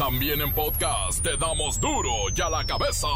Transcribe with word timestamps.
También 0.00 0.40
en 0.40 0.50
podcast 0.54 1.22
te 1.22 1.36
damos 1.36 1.78
duro 1.78 2.10
y 2.34 2.40
a 2.40 2.48
la 2.48 2.64
cabeza. 2.64 3.06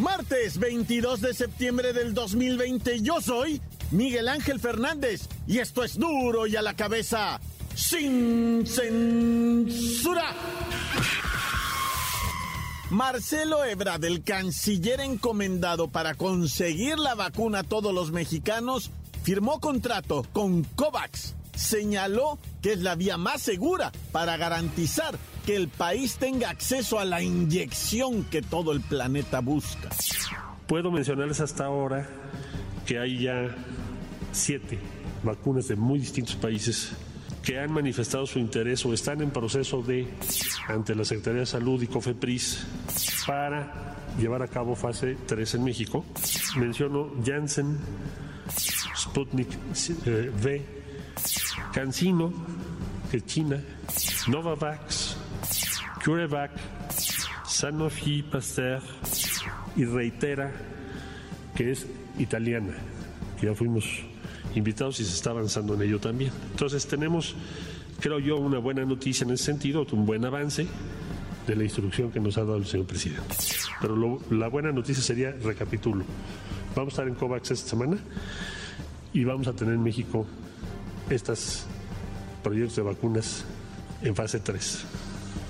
Martes 0.00 0.58
22 0.58 1.20
de 1.20 1.32
septiembre 1.32 1.92
del 1.92 2.12
2020 2.12 3.00
yo 3.02 3.20
soy 3.20 3.60
Miguel 3.92 4.26
Ángel 4.26 4.58
Fernández 4.58 5.28
y 5.46 5.60
esto 5.60 5.84
es 5.84 5.96
duro 5.96 6.48
y 6.48 6.56
a 6.56 6.62
la 6.62 6.74
cabeza 6.74 7.38
sin 7.76 8.66
censura. 8.66 10.34
Marcelo 12.90 13.66
Ebrard, 13.66 14.02
el 14.04 14.22
canciller 14.22 15.00
encomendado 15.00 15.88
para 15.88 16.14
conseguir 16.14 16.98
la 16.98 17.14
vacuna 17.14 17.58
a 17.58 17.62
todos 17.62 17.92
los 17.92 18.12
mexicanos, 18.12 18.90
firmó 19.22 19.60
contrato 19.60 20.26
con 20.32 20.64
COVAX. 20.64 21.34
Señaló 21.54 22.38
que 22.62 22.72
es 22.72 22.80
la 22.80 22.94
vía 22.94 23.18
más 23.18 23.42
segura 23.42 23.92
para 24.10 24.38
garantizar 24.38 25.18
que 25.44 25.56
el 25.56 25.68
país 25.68 26.16
tenga 26.16 26.48
acceso 26.48 26.98
a 26.98 27.04
la 27.04 27.20
inyección 27.20 28.24
que 28.24 28.40
todo 28.40 28.72
el 28.72 28.80
planeta 28.80 29.40
busca. 29.40 29.90
Puedo 30.66 30.90
mencionarles 30.90 31.40
hasta 31.40 31.66
ahora 31.66 32.08
que 32.86 32.98
hay 32.98 33.24
ya 33.24 33.54
siete 34.32 34.78
vacunas 35.22 35.68
de 35.68 35.76
muy 35.76 35.98
distintos 35.98 36.36
países 36.36 36.92
que 37.48 37.58
han 37.58 37.72
manifestado 37.72 38.26
su 38.26 38.38
interés 38.38 38.84
o 38.84 38.92
están 38.92 39.22
en 39.22 39.30
proceso 39.30 39.80
de, 39.80 40.06
ante 40.66 40.94
la 40.94 41.02
Secretaría 41.02 41.40
de 41.40 41.46
Salud 41.46 41.80
y 41.80 41.86
COFEPRIS, 41.86 42.66
para 43.26 43.96
llevar 44.18 44.42
a 44.42 44.48
cabo 44.48 44.76
fase 44.76 45.16
3 45.24 45.54
en 45.54 45.64
México. 45.64 46.04
Menciono 46.58 47.10
Janssen, 47.24 47.78
Sputnik 48.94 49.48
eh, 50.04 50.30
V, 50.30 50.66
CanSino, 51.72 52.34
que 53.10 53.16
es 53.16 53.24
China, 53.24 53.58
Novavax, 54.26 55.16
CureVac, 56.04 56.50
Sanofi 57.46 58.24
Pasteur 58.24 58.82
y 59.74 59.86
Reitera, 59.86 60.52
que 61.56 61.70
es 61.70 61.86
italiana, 62.18 62.74
que 63.40 63.46
ya 63.46 63.54
fuimos 63.54 64.04
invitados 64.54 65.00
y 65.00 65.04
se 65.04 65.14
está 65.14 65.30
avanzando 65.30 65.74
en 65.74 65.82
ello 65.82 65.98
también. 65.98 66.32
Entonces 66.50 66.86
tenemos, 66.86 67.34
creo 68.00 68.18
yo, 68.18 68.36
una 68.36 68.58
buena 68.58 68.84
noticia 68.84 69.24
en 69.24 69.32
ese 69.32 69.44
sentido, 69.44 69.86
un 69.92 70.06
buen 70.06 70.24
avance 70.24 70.66
de 71.46 71.56
la 71.56 71.64
instrucción 71.64 72.10
que 72.10 72.20
nos 72.20 72.36
ha 72.36 72.42
dado 72.42 72.56
el 72.56 72.66
señor 72.66 72.86
presidente. 72.86 73.34
Pero 73.80 74.20
la 74.30 74.48
buena 74.48 74.70
noticia 74.72 75.02
sería, 75.02 75.32
recapitulo, 75.32 76.04
vamos 76.74 76.92
a 76.92 76.94
estar 76.94 77.08
en 77.08 77.14
COVAX 77.14 77.50
esta 77.52 77.70
semana 77.70 77.98
y 79.12 79.24
vamos 79.24 79.48
a 79.48 79.52
tener 79.52 79.74
en 79.74 79.82
México 79.82 80.26
estos 81.08 81.64
proyectos 82.42 82.76
de 82.76 82.82
vacunas 82.82 83.44
en 84.02 84.14
fase 84.14 84.40
3, 84.40 84.84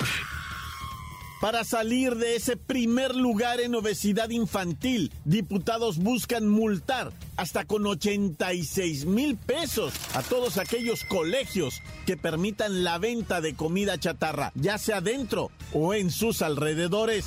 Para 1.39 1.63
salir 1.63 2.15
de 2.15 2.35
ese 2.35 2.57
primer 2.57 3.15
lugar 3.15 3.61
en 3.61 3.75
obesidad 3.75 4.31
infantil, 4.31 5.11
diputados 5.23 5.99
buscan 5.99 6.47
multar 6.47 7.11
hasta 7.35 7.65
con 7.65 7.85
86 7.85 9.05
mil 9.05 9.37
pesos 9.37 9.93
a 10.15 10.23
todos 10.23 10.57
aquellos 10.57 11.03
colegios 11.03 11.83
que 12.07 12.17
permitan 12.17 12.83
la 12.83 12.97
venta 12.97 13.39
de 13.39 13.53
comida 13.53 13.99
chatarra, 13.99 14.51
ya 14.55 14.79
sea 14.79 14.99
dentro 14.99 15.51
o 15.73 15.93
en 15.93 16.09
sus 16.09 16.41
alrededores. 16.41 17.25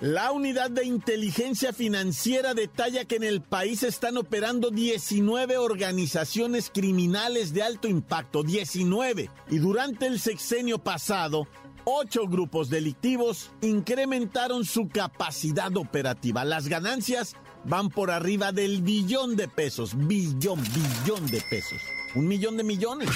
La 0.00 0.32
unidad 0.32 0.70
de 0.70 0.84
inteligencia 0.84 1.72
financiera 1.72 2.52
detalla 2.52 3.04
que 3.04 3.16
en 3.16 3.22
el 3.22 3.40
país 3.40 3.82
están 3.84 4.16
operando 4.16 4.70
19 4.70 5.56
organizaciones 5.56 6.70
criminales 6.72 7.54
de 7.54 7.62
alto 7.62 7.86
impacto, 7.86 8.42
19. 8.42 9.30
Y 9.50 9.58
durante 9.58 10.06
el 10.06 10.18
sexenio 10.18 10.78
pasado, 10.78 11.46
ocho 11.84 12.26
grupos 12.26 12.70
delictivos 12.70 13.52
incrementaron 13.62 14.64
su 14.64 14.88
capacidad 14.88 15.74
operativa. 15.76 16.44
Las 16.44 16.68
ganancias 16.68 17.34
van 17.64 17.88
por 17.88 18.10
arriba 18.10 18.52
del 18.52 18.82
billón 18.82 19.36
de 19.36 19.48
pesos, 19.48 19.96
billón, 19.96 20.60
billón 20.74 21.26
de 21.26 21.40
pesos. 21.40 21.80
Un 22.14 22.26
millón 22.26 22.56
de 22.56 22.64
millones. 22.64 23.10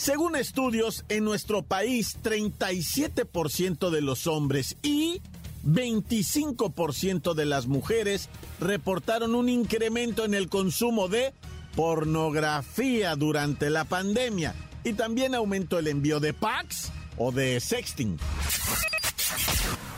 Según 0.00 0.34
estudios, 0.34 1.04
en 1.10 1.24
nuestro 1.24 1.60
país 1.62 2.16
37% 2.22 3.90
de 3.90 4.00
los 4.00 4.26
hombres 4.26 4.78
y 4.82 5.20
25% 5.66 7.34
de 7.34 7.44
las 7.44 7.66
mujeres 7.66 8.30
reportaron 8.60 9.34
un 9.34 9.50
incremento 9.50 10.24
en 10.24 10.32
el 10.32 10.48
consumo 10.48 11.08
de 11.08 11.34
pornografía 11.76 13.14
durante 13.14 13.68
la 13.68 13.84
pandemia 13.84 14.54
y 14.84 14.94
también 14.94 15.34
aumentó 15.34 15.78
el 15.78 15.88
envío 15.88 16.18
de 16.18 16.32
packs 16.32 16.90
o 17.18 17.30
de 17.30 17.60
sexting. 17.60 18.16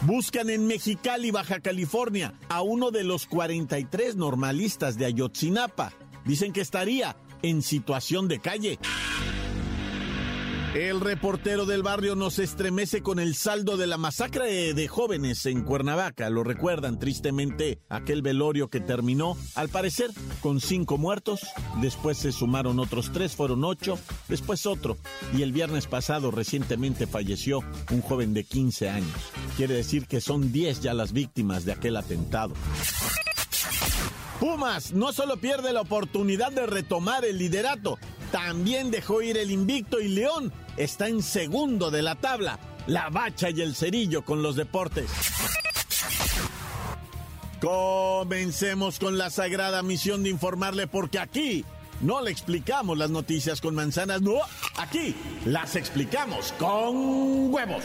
Buscan 0.00 0.50
en 0.50 0.66
Mexicali, 0.66 1.30
Baja 1.30 1.60
California, 1.60 2.34
a 2.48 2.62
uno 2.62 2.90
de 2.90 3.04
los 3.04 3.28
43 3.28 4.16
normalistas 4.16 4.98
de 4.98 5.04
Ayotzinapa. 5.04 5.92
Dicen 6.24 6.52
que 6.52 6.60
estaría 6.60 7.14
en 7.42 7.62
situación 7.62 8.26
de 8.26 8.40
calle. 8.40 8.80
El 10.74 11.02
reportero 11.02 11.66
del 11.66 11.82
barrio 11.82 12.16
nos 12.16 12.38
estremece 12.38 13.02
con 13.02 13.18
el 13.18 13.34
saldo 13.34 13.76
de 13.76 13.86
la 13.86 13.98
masacre 13.98 14.72
de 14.72 14.88
jóvenes 14.88 15.44
en 15.44 15.64
Cuernavaca. 15.64 16.30
Lo 16.30 16.44
recuerdan 16.44 16.98
tristemente 16.98 17.78
aquel 17.90 18.22
velorio 18.22 18.70
que 18.70 18.80
terminó, 18.80 19.36
al 19.54 19.68
parecer, 19.68 20.10
con 20.40 20.62
cinco 20.62 20.96
muertos. 20.96 21.40
Después 21.82 22.16
se 22.16 22.32
sumaron 22.32 22.78
otros 22.78 23.12
tres, 23.12 23.36
fueron 23.36 23.64
ocho. 23.64 23.98
Después 24.30 24.64
otro. 24.64 24.96
Y 25.36 25.42
el 25.42 25.52
viernes 25.52 25.86
pasado 25.86 26.30
recientemente 26.30 27.06
falleció 27.06 27.62
un 27.90 28.00
joven 28.00 28.32
de 28.32 28.44
15 28.44 28.88
años. 28.88 29.12
Quiere 29.58 29.74
decir 29.74 30.06
que 30.06 30.22
son 30.22 30.52
10 30.52 30.80
ya 30.80 30.94
las 30.94 31.12
víctimas 31.12 31.66
de 31.66 31.72
aquel 31.72 31.98
atentado. 31.98 32.54
Pumas 34.40 34.92
no 34.92 35.12
solo 35.12 35.36
pierde 35.36 35.74
la 35.74 35.82
oportunidad 35.82 36.50
de 36.50 36.66
retomar 36.66 37.24
el 37.24 37.38
liderato, 37.38 37.98
también 38.32 38.90
dejó 38.90 39.22
ir 39.22 39.36
el 39.36 39.50
invicto 39.50 40.00
y 40.00 40.08
León 40.08 40.52
está 40.76 41.08
en 41.08 41.22
segundo 41.22 41.90
de 41.90 42.02
la 42.02 42.14
tabla. 42.14 42.58
La 42.86 43.10
bacha 43.10 43.50
y 43.50 43.60
el 43.60 43.74
cerillo 43.74 44.24
con 44.24 44.42
los 44.42 44.56
deportes. 44.56 45.10
Comencemos 47.60 48.98
con 48.98 49.18
la 49.18 49.30
sagrada 49.30 49.82
misión 49.82 50.24
de 50.24 50.30
informarle 50.30 50.88
porque 50.88 51.20
aquí 51.20 51.64
no 52.00 52.20
le 52.20 52.32
explicamos 52.32 52.98
las 52.98 53.10
noticias 53.10 53.60
con 53.60 53.76
manzanas, 53.76 54.20
no, 54.20 54.34
aquí 54.76 55.14
las 55.44 55.76
explicamos 55.76 56.52
con 56.58 57.54
huevos. 57.54 57.84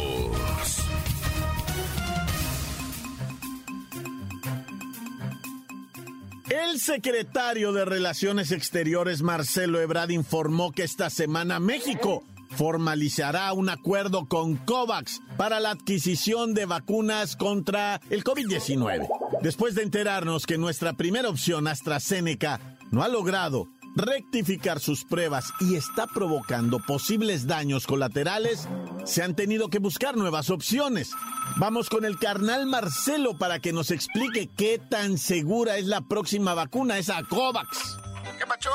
El 6.51 6.81
secretario 6.81 7.71
de 7.71 7.85
Relaciones 7.85 8.51
Exteriores, 8.51 9.21
Marcelo 9.21 9.79
Ebrard, 9.79 10.09
informó 10.09 10.73
que 10.73 10.83
esta 10.83 11.09
semana 11.09 11.61
México 11.61 12.25
formalizará 12.49 13.53
un 13.53 13.69
acuerdo 13.69 14.27
con 14.27 14.57
COVAX 14.57 15.21
para 15.37 15.61
la 15.61 15.71
adquisición 15.71 16.53
de 16.53 16.65
vacunas 16.65 17.37
contra 17.37 18.01
el 18.09 18.25
COVID-19. 18.25 19.07
Después 19.41 19.75
de 19.75 19.83
enterarnos 19.83 20.45
que 20.45 20.57
nuestra 20.57 20.91
primera 20.91 21.29
opción, 21.29 21.69
AstraZeneca, 21.69 22.59
no 22.91 23.01
ha 23.01 23.07
logrado 23.07 23.69
rectificar 23.95 24.79
sus 24.79 25.03
pruebas 25.03 25.53
y 25.59 25.75
está 25.75 26.07
provocando 26.07 26.79
posibles 26.79 27.47
daños 27.47 27.87
colaterales, 27.87 28.67
se 29.05 29.23
han 29.23 29.35
tenido 29.35 29.69
que 29.69 29.79
buscar 29.79 30.15
nuevas 30.15 30.49
opciones. 30.49 31.11
Vamos 31.57 31.89
con 31.89 32.05
el 32.05 32.17
carnal 32.17 32.65
Marcelo 32.65 33.37
para 33.37 33.59
que 33.59 33.73
nos 33.73 33.91
explique 33.91 34.49
qué 34.55 34.79
tan 34.79 35.17
segura 35.17 35.77
es 35.77 35.85
la 35.85 36.01
próxima 36.01 36.53
vacuna, 36.53 36.97
esa 36.97 37.21
COVAX. 37.23 37.97
¿Qué 38.37 38.45
pacho? 38.45 38.69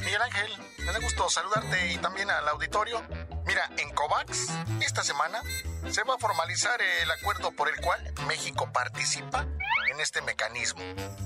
Miguel 0.00 0.22
Ángel, 0.22 0.50
me 0.78 0.92
da 0.92 0.98
gusto 0.98 1.28
saludarte 1.28 1.92
y 1.92 1.98
también 1.98 2.30
al 2.30 2.48
auditorio. 2.48 3.00
Mira, 3.46 3.70
en 3.78 3.94
COVAX, 3.94 4.48
esta 4.80 5.02
semana 5.02 5.42
se 5.90 6.02
va 6.04 6.14
a 6.14 6.18
formalizar 6.18 6.80
el 6.80 7.10
acuerdo 7.10 7.52
por 7.52 7.68
el 7.68 7.76
cual 7.80 8.12
México 8.26 8.68
participa 8.72 9.46
en 9.92 10.00
este 10.00 10.22
mecanismo. 10.22 10.80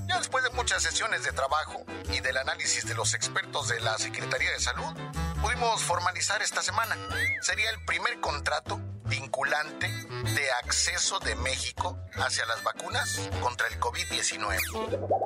Ya 0.07 0.17
después 0.17 0.43
de 0.43 0.49
muchas 0.51 0.83
sesiones 0.83 1.23
de 1.23 1.31
trabajo 1.31 1.83
y 2.13 2.19
del 2.19 2.37
análisis 2.37 2.85
de 2.85 2.95
los 2.95 3.13
expertos 3.13 3.67
de 3.69 3.79
la 3.79 3.97
Secretaría 3.97 4.51
de 4.51 4.59
Salud, 4.59 4.93
pudimos 5.41 5.81
formalizar 5.83 6.41
esta 6.41 6.61
semana. 6.61 6.95
Sería 7.41 7.69
el 7.69 7.83
primer 7.85 8.19
contrato 8.19 8.79
vinculante 9.05 9.87
de 9.87 10.51
acceso 10.63 11.19
de 11.19 11.35
México 11.35 11.97
hacia 12.15 12.45
las 12.45 12.61
vacunas 12.63 13.29
contra 13.41 13.67
el 13.67 13.79
COVID-19. 13.79 14.57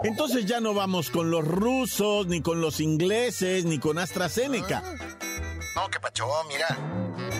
Entonces 0.03 0.45
ya 0.45 0.59
no 0.59 0.73
vamos 0.73 1.09
con 1.09 1.31
los 1.31 1.45
rusos, 1.45 2.27
ni 2.27 2.41
con 2.41 2.61
los 2.61 2.79
ingleses, 2.79 3.65
ni 3.65 3.79
con 3.79 3.97
AstraZeneca. 3.97 4.83
No, 5.75 5.89
que 5.89 5.99
pacho, 5.99 6.27
mira. 6.47 6.67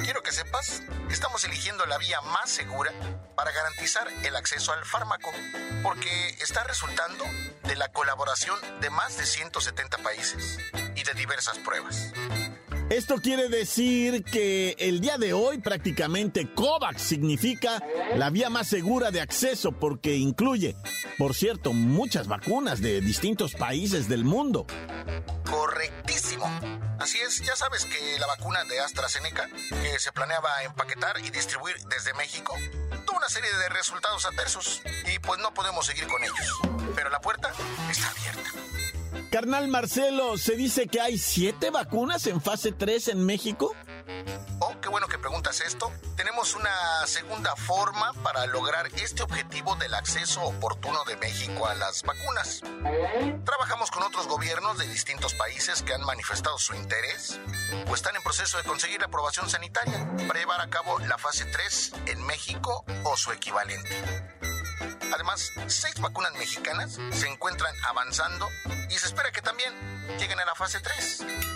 Quiero 0.04 0.22
que 0.24 0.32
sepas 0.32 0.82
estamos 1.10 1.44
eligiendo 1.44 1.86
la 1.86 1.98
vía 1.98 2.22
más 2.22 2.50
segura 2.50 2.92
para 3.36 3.52
garantizar 3.52 4.08
el 4.24 4.36
acceso 4.36 4.72
al 4.72 4.86
fármaco, 4.86 5.30
porque 5.84 6.30
está 6.42 6.64
resultando 6.64 7.26
de 7.64 7.76
la 7.76 7.92
colaboración 7.92 8.58
de 8.80 8.90
más 8.90 9.18
de 9.18 9.26
170 9.26 9.98
países 10.00 10.60
y 10.96 11.04
de 11.04 11.14
diversas 11.14 11.58
pruebas. 11.60 12.14
Esto 12.90 13.16
quiere 13.22 13.48
decir 13.48 14.24
que 14.24 14.76
el 14.78 15.00
día 15.00 15.18
de 15.18 15.32
hoy 15.32 15.60
prácticamente 15.60 16.54
COVAX 16.54 17.02
significa 17.02 17.82
la 18.16 18.30
vía 18.30 18.50
más 18.50 18.68
segura 18.68 19.12
de 19.12 19.22
acceso 19.22 19.72
porque 19.72 20.18
incluye, 20.18 20.76
por 21.18 21.34
cierto, 21.34 21.72
muchas 21.72 22.28
vacunas 22.28 22.82
de 22.82 23.00
distintos 23.00 23.54
países 23.54 24.10
del 24.10 24.26
mundo. 24.26 24.68
Correctísimo. 25.52 26.46
Así 26.98 27.20
es, 27.20 27.42
ya 27.42 27.56
sabes 27.56 27.86
que 27.86 28.18
la 28.20 28.28
vacuna 28.28 28.64
de 28.64 28.80
AstraZeneca, 28.80 29.50
que 29.70 30.00
se 30.00 30.12
planeaba 30.12 30.64
empaquetar 30.64 31.20
y 31.20 31.30
distribuir 31.30 31.76
desde 31.90 32.14
México, 32.14 32.56
tuvo 33.06 33.18
una 33.18 33.28
serie 33.28 33.52
de 33.54 33.70
resultados 33.70 34.26
adversos 34.26 34.82
y 35.14 35.20
pues 35.20 35.40
no 35.40 35.54
podemos 35.54 35.86
seguir 35.86 36.08
con 36.08 36.24
ellos. 36.24 36.60
Pero 36.96 37.10
la 37.10 37.20
puerta 37.20 37.52
está 37.90 38.10
abierta. 38.10 38.50
Carnal 39.32 39.68
Marcelo, 39.68 40.38
¿se 40.38 40.56
dice 40.56 40.88
que 40.88 41.02
hay 41.02 41.18
siete 41.18 41.70
vacunas 41.70 42.28
en 42.28 42.42
fase 42.42 42.72
3 42.72 43.10
en 43.10 43.26
México? 43.26 43.74
Oh, 44.60 44.76
qué 44.82 44.90
bueno 44.90 45.08
que 45.08 45.18
preguntas 45.18 45.31
esto. 45.60 45.92
Tenemos 46.16 46.56
una 46.56 47.06
segunda 47.06 47.56
forma 47.58 48.14
para 48.24 48.46
lograr 48.46 48.88
este 48.96 49.24
objetivo 49.24 49.76
del 49.76 49.94
acceso 49.94 50.42
oportuno 50.44 51.04
de 51.04 51.18
México 51.18 51.68
a 51.68 51.76
las 51.76 52.04
vacunas. 52.04 52.62
Trabajamos 53.44 53.92
con 53.92 54.04
otros 54.04 54.28
gobiernos 54.28 54.78
de 54.78 54.88
distintos 54.88 55.34
países 55.34 55.84
que 55.84 55.94
han 55.94 56.02
manifestado 56.06 56.58
su 56.58 56.74
interés 56.76 57.40
o 57.90 57.96
están 57.96 58.16
en 58.16 58.24
proceso 58.24 58.58
de 58.58 58.64
conseguir 58.64 59.02
la 59.02 59.08
aprobación 59.08 59.50
sanitaria 59.50 60.08
para 60.28 60.40
llevar 60.40 60.62
a 60.62 60.70
cabo 60.70 61.00
la 61.00 61.18
fase 61.18 61.44
3 61.46 61.92
en 62.06 62.26
México 62.26 62.86
o 63.04 63.18
su 63.18 63.32
equivalente. 63.32 64.00
Además, 65.14 65.52
seis 65.68 66.00
vacunas 66.00 66.34
mexicanas 66.34 66.98
se 67.12 67.28
encuentran 67.28 67.76
avanzando 67.90 68.48
y 68.90 68.94
se 68.94 69.08
espera 69.08 69.32
que 69.32 69.42
también 69.42 69.74
lleguen 70.18 70.40
a 70.40 70.46
la 70.46 70.56
fase 70.56 70.80
3. 70.80 71.51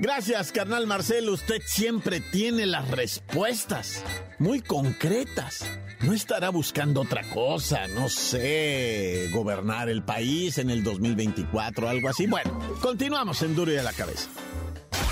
Gracias, 0.00 0.52
carnal 0.52 0.86
Marcelo. 0.86 1.32
Usted 1.32 1.60
siempre 1.66 2.20
tiene 2.20 2.66
las 2.66 2.88
respuestas 2.90 4.04
muy 4.38 4.60
concretas. 4.60 5.64
No 6.00 6.12
estará 6.12 6.50
buscando 6.50 7.00
otra 7.00 7.28
cosa, 7.30 7.88
no 7.88 8.08
sé, 8.08 9.28
gobernar 9.32 9.88
el 9.88 10.04
país 10.04 10.58
en 10.58 10.70
el 10.70 10.84
2024 10.84 11.88
algo 11.88 12.08
así. 12.08 12.28
Bueno, 12.28 12.56
continuamos 12.80 13.42
en 13.42 13.56
Duro 13.56 13.72
y 13.72 13.76
a 13.76 13.82
la 13.82 13.92
cabeza. 13.92 14.28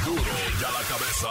Duro 0.04 0.22
y 0.22 0.64
a 0.64 0.70
la 0.70 0.88
cabeza. 0.88 1.28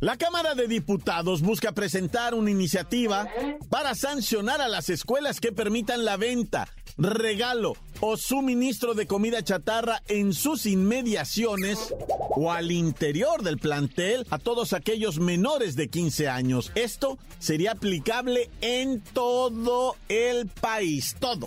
La 0.00 0.16
Cámara 0.16 0.54
de 0.54 0.68
Diputados 0.68 1.42
busca 1.42 1.72
presentar 1.72 2.34
una 2.34 2.50
iniciativa 2.50 3.28
para 3.68 3.94
sancionar 3.94 4.62
a 4.62 4.68
las 4.68 4.88
escuelas 4.88 5.40
que 5.40 5.52
permitan 5.52 6.04
la 6.04 6.16
venta, 6.16 6.68
regalo 6.96 7.74
o 8.00 8.16
suministro 8.16 8.94
de 8.94 9.06
comida 9.06 9.42
chatarra 9.42 10.02
en 10.08 10.32
sus 10.32 10.66
inmediaciones 10.66 11.94
o 12.36 12.52
al 12.52 12.72
interior 12.72 13.42
del 13.42 13.58
plantel 13.58 14.26
a 14.30 14.38
todos 14.38 14.72
aquellos 14.72 15.18
menores 15.18 15.76
de 15.76 15.88
15 15.88 16.28
años. 16.28 16.72
Esto 16.74 17.18
sería 17.38 17.72
aplicable 17.72 18.50
en 18.60 19.00
todo 19.00 19.96
el 20.08 20.48
país, 20.48 21.16
todo. 21.18 21.46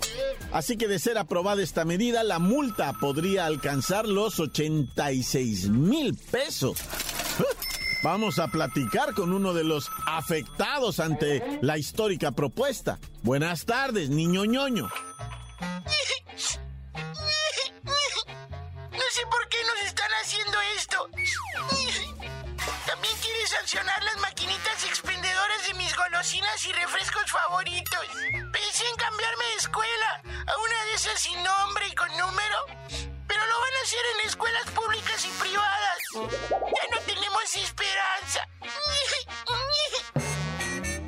Así 0.52 0.78
que 0.78 0.88
de 0.88 1.00
ser 1.00 1.18
aprobada 1.18 1.62
esta 1.62 1.86
medida, 1.86 2.24
la 2.24 2.40
multa 2.40 2.94
podría 3.00 3.46
alcanzar 3.46 4.08
los 4.08 4.40
86 4.40 5.70
mil 5.70 6.16
pesos. 6.16 6.78
Vamos 8.04 8.38
a 8.40 8.48
platicar 8.48 9.14
con 9.14 9.34
uno 9.34 9.54
de 9.54 9.64
los 9.64 9.90
afectados 10.06 11.00
ante 11.00 11.60
la 11.62 11.78
histórica 11.78 12.32
propuesta. 12.32 13.00
Buenas 13.24 13.66
tardes, 13.66 14.10
niño 14.10 14.46
ñoño. 14.46 14.88
No 15.60 15.66
sé 19.12 19.26
por 19.32 19.50
qué 19.50 19.58
nos 19.64 19.82
están 19.86 20.12
haciendo 20.22 20.62
esto. 20.78 21.10
También 22.86 23.18
quiere 23.22 23.48
sancionar 23.48 24.04
las 24.04 24.18
maquinitas 24.18 24.84
expendedoras 24.86 25.68
de 25.68 25.74
mis 25.76 25.96
golosinas 25.96 26.64
y 26.66 26.74
refrescos 26.74 27.32
favoritos. 27.32 28.06
Pensé 28.54 28.88
en 28.88 28.96
cambiarme 28.98 29.46
de 29.46 29.56
escuela 29.56 30.22
a 30.46 30.58
una 30.60 30.84
de 30.86 30.94
esas 30.94 31.20
sin 31.20 31.44
nombre 31.44 31.88
y 31.88 31.96
con 31.96 32.10
número, 32.18 32.66
pero 33.28 33.46
lo 33.46 33.60
van 33.60 33.74
a 33.74 33.82
hacer 33.84 34.06
en 34.14 34.28
escuelas 34.28 34.70
públicas 34.72 35.26
y 35.26 35.30
privadas. 35.40 35.98
Ya 36.14 36.96
no 36.96 37.02
tenemos 37.02 37.56
esperanza. 37.56 38.48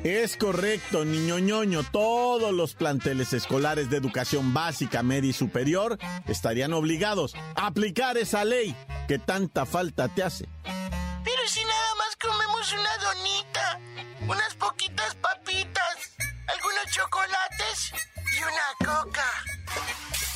Es 0.04 0.38
correcto, 0.38 1.04
niño 1.04 1.38
ñoño. 1.38 1.82
Todos 1.82 2.54
los 2.54 2.74
planteles 2.74 3.34
escolares 3.34 3.90
de 3.90 3.98
educación 3.98 4.54
básica, 4.54 5.02
media 5.02 5.30
y 5.30 5.34
superior 5.34 5.98
estarían 6.26 6.72
obligados 6.72 7.34
a 7.54 7.66
aplicar 7.66 8.16
esa 8.16 8.44
ley 8.46 8.74
que 9.08 9.18
tanta 9.18 9.66
falta 9.66 10.08
te 10.08 10.22
hace. 10.22 10.48
Pero 10.64 11.42
si 11.46 11.62
nada 11.64 11.94
más 11.96 12.16
comemos 12.16 12.72
una 12.72 12.96
donita, 12.96 13.80
unas 14.26 14.54
poquitas 14.54 15.14
papitas, 15.16 16.16
algunos 16.48 16.84
chocolates 16.90 17.92
y 18.38 18.42
una 18.42 18.92
coca. 19.02 19.26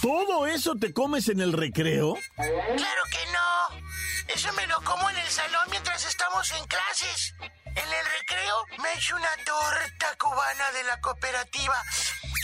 ¿Todo 0.03 0.47
eso 0.47 0.75
te 0.77 0.93
comes 0.93 1.31
en 1.31 1.41
el 1.41 1.55
recreo? 1.55 2.19
Claro 2.37 3.03
que 3.11 3.33
no. 3.33 4.35
Eso 4.35 4.53
me 4.53 4.67
lo 4.67 4.79
como 4.83 5.09
en 5.09 5.17
el 5.17 5.29
salón 5.29 5.63
mientras 5.71 6.07
estamos 6.07 6.53
en 6.53 6.67
clases. 6.67 7.35
En 7.77 7.93
el 7.93 8.07
recreo 8.19 8.67
me 8.79 8.93
echo 8.95 9.17
una 9.17 9.35
torta 9.45 10.17
cubana 10.19 10.71
de 10.73 10.85
la 10.85 11.01
cooperativa. 11.01 11.83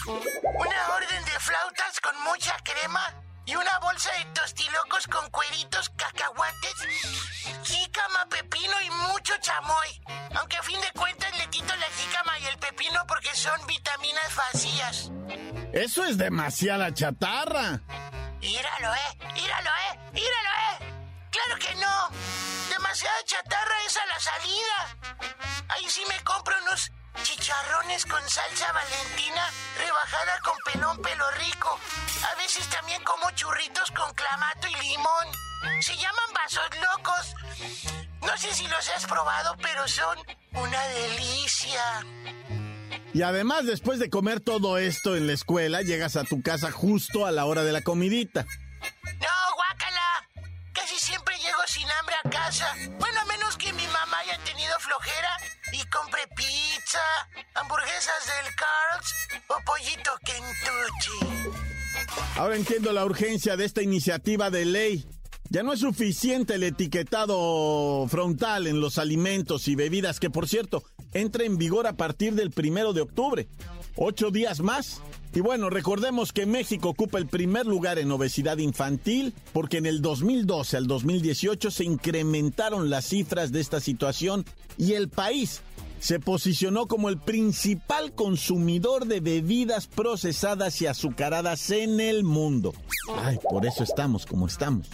Una 0.06 0.94
orden 0.94 1.24
de 1.24 1.40
flautas 1.40 2.00
con 2.00 2.20
mucha 2.22 2.56
crema 2.64 3.14
y 3.46 3.54
una 3.54 3.78
bolsa 3.78 4.10
de 4.12 4.24
tostilocos 4.32 5.06
con 5.06 5.30
cueritos, 5.30 5.90
cacahuates, 5.90 6.74
jícama, 7.64 8.26
pepino 8.28 8.80
y 8.80 8.90
mucho 8.90 9.34
chamoy. 9.40 10.02
Aunque 10.34 10.56
a 10.56 10.62
fin 10.62 10.80
de 10.80 10.98
cuentas 10.98 11.36
le 11.38 11.46
quito 11.48 11.74
la 11.76 11.86
jícama 11.86 12.38
y 12.40 12.46
el 12.46 12.58
pepino 12.58 13.06
porque 13.06 13.34
son 13.34 13.66
vitaminas 13.66 14.34
vacías. 14.34 15.10
Eso 15.72 16.04
es 16.04 16.18
demasiada 16.18 16.92
chatarra. 16.92 17.80
Míralo, 18.40 18.94
eh, 18.94 19.18
míralo, 19.34 19.70
eh, 19.70 19.98
míralo, 20.12 20.50
eh. 20.70 20.89
Claro 21.44 21.58
que 21.58 21.74
no. 21.76 22.08
Demasiada 22.68 23.24
chatarra 23.24 23.74
es 23.86 23.96
a 23.96 24.06
la 24.06 24.20
salida. 24.20 25.66
Ahí 25.68 25.88
sí 25.88 26.02
me 26.08 26.22
compro 26.24 26.54
unos 26.62 26.90
chicharrones 27.22 28.04
con 28.04 28.20
salsa 28.28 28.72
valentina 28.72 29.50
rebajada 29.78 30.40
con 30.44 30.54
pelón 30.66 31.00
pelo 31.02 31.30
rico. 31.32 31.78
A 32.30 32.34
veces 32.36 32.66
también 32.68 33.02
como 33.04 33.30
churritos 33.32 33.90
con 33.92 34.12
clamato 34.14 34.68
y 34.68 34.88
limón. 34.88 35.26
Se 35.80 35.96
llaman 35.96 36.32
vasos 36.34 36.70
locos. 36.80 37.34
No 38.22 38.36
sé 38.36 38.52
si 38.52 38.66
los 38.66 38.88
has 38.90 39.06
probado, 39.06 39.56
pero 39.62 39.88
son 39.88 40.18
una 40.52 40.82
delicia. 40.88 41.82
Y 43.12 43.22
además, 43.22 43.66
después 43.66 43.98
de 43.98 44.10
comer 44.10 44.40
todo 44.40 44.78
esto 44.78 45.16
en 45.16 45.26
la 45.26 45.32
escuela, 45.32 45.82
llegas 45.82 46.16
a 46.16 46.24
tu 46.24 46.42
casa 46.42 46.70
justo 46.70 47.26
a 47.26 47.32
la 47.32 47.44
hora 47.46 47.64
de 47.64 47.72
la 47.72 47.82
comidita. 47.82 48.46
Sin 51.70 51.86
hambre 51.88 52.16
a 52.24 52.28
casa. 52.28 52.66
Bueno, 52.98 53.20
a 53.20 53.24
menos 53.26 53.56
que 53.56 53.72
mi 53.72 53.86
mamá 53.86 54.18
haya 54.18 54.38
tenido 54.44 54.74
flojera 54.80 55.30
y 55.72 55.88
compre 55.88 56.22
pizza, 56.34 56.98
hamburguesas 57.54 58.26
del 58.26 58.54
Carl's 58.56 59.14
o 59.46 59.56
pollito 59.64 60.10
Kentucky. 60.24 61.60
Ahora 62.36 62.56
entiendo 62.56 62.92
la 62.92 63.04
urgencia 63.04 63.56
de 63.56 63.64
esta 63.64 63.82
iniciativa 63.82 64.50
de 64.50 64.64
ley. 64.64 65.06
Ya 65.48 65.62
no 65.62 65.72
es 65.72 65.80
suficiente 65.80 66.54
el 66.54 66.64
etiquetado 66.64 68.06
frontal 68.08 68.66
en 68.66 68.80
los 68.80 68.98
alimentos 68.98 69.68
y 69.68 69.76
bebidas, 69.76 70.18
que 70.18 70.30
por 70.30 70.48
cierto, 70.48 70.82
entra 71.12 71.44
en 71.44 71.56
vigor 71.56 71.86
a 71.86 71.96
partir 71.96 72.34
del 72.34 72.50
primero 72.50 72.92
de 72.92 73.02
octubre. 73.02 73.48
Ocho 74.02 74.30
días 74.30 74.60
más. 74.60 75.02
Y 75.34 75.40
bueno, 75.40 75.68
recordemos 75.68 76.32
que 76.32 76.46
México 76.46 76.88
ocupa 76.88 77.18
el 77.18 77.26
primer 77.26 77.66
lugar 77.66 77.98
en 77.98 78.10
obesidad 78.10 78.56
infantil 78.56 79.34
porque 79.52 79.76
en 79.76 79.84
el 79.84 80.00
2012 80.00 80.78
al 80.78 80.86
2018 80.86 81.70
se 81.70 81.84
incrementaron 81.84 82.88
las 82.88 83.04
cifras 83.04 83.52
de 83.52 83.60
esta 83.60 83.78
situación 83.78 84.46
y 84.78 84.94
el 84.94 85.10
país 85.10 85.60
se 86.00 86.18
posicionó 86.18 86.86
como 86.86 87.10
el 87.10 87.18
principal 87.18 88.14
consumidor 88.14 89.04
de 89.04 89.20
bebidas 89.20 89.86
procesadas 89.86 90.80
y 90.80 90.86
azucaradas 90.86 91.70
en 91.70 92.00
el 92.00 92.24
mundo. 92.24 92.72
Ay, 93.22 93.38
por 93.50 93.66
eso 93.66 93.84
estamos 93.84 94.24
como 94.24 94.46
estamos. 94.46 94.88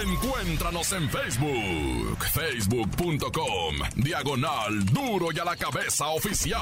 Encuéntranos 0.00 0.92
en 0.92 1.10
Facebook, 1.10 2.24
facebook.com, 2.32 3.74
diagonal 3.96 4.84
duro 4.86 5.32
y 5.34 5.40
a 5.40 5.44
la 5.44 5.56
cabeza 5.56 6.06
oficial. 6.06 6.60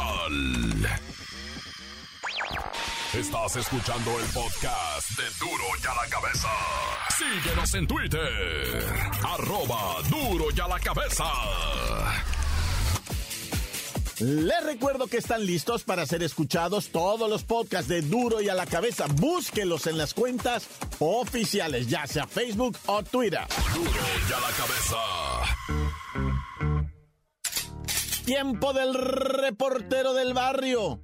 Estás 3.14 3.56
escuchando 3.56 4.18
el 4.20 4.26
podcast 4.26 5.10
de 5.16 5.24
Duro 5.40 5.64
y 5.82 5.86
a 5.86 5.94
la 5.94 6.08
cabeza. 6.08 6.48
Síguenos 7.18 7.74
en 7.74 7.86
Twitter, 7.86 8.84
arroba 9.24 10.00
duro 10.08 10.46
y 10.54 10.60
a 10.60 10.68
la 10.68 10.78
cabeza. 10.78 11.24
Les 14.20 14.64
recuerdo 14.64 15.06
que 15.06 15.16
están 15.16 15.44
listos 15.44 15.82
para 15.82 16.06
ser 16.06 16.22
escuchados 16.22 16.90
todos 16.90 17.28
los 17.28 17.42
podcasts 17.42 17.88
de 17.88 18.02
Duro 18.02 18.42
y 18.42 18.50
a 18.50 18.54
la 18.54 18.66
cabeza. 18.66 19.06
Búsquelos 19.14 19.86
en 19.86 19.96
las 19.96 20.12
cuentas 20.12 20.68
oficiales, 20.98 21.88
ya 21.88 22.06
sea 22.06 22.26
Facebook 22.26 22.76
o 22.86 23.02
Twitter. 23.02 23.40
Duro 23.74 23.90
y 24.28 24.32
a 24.32 24.40
la 24.40 24.50
cabeza. 24.50 24.98
Tiempo 28.26 28.74
del 28.74 28.94
reportero 28.94 30.12
del 30.12 30.34
barrio. 30.34 31.00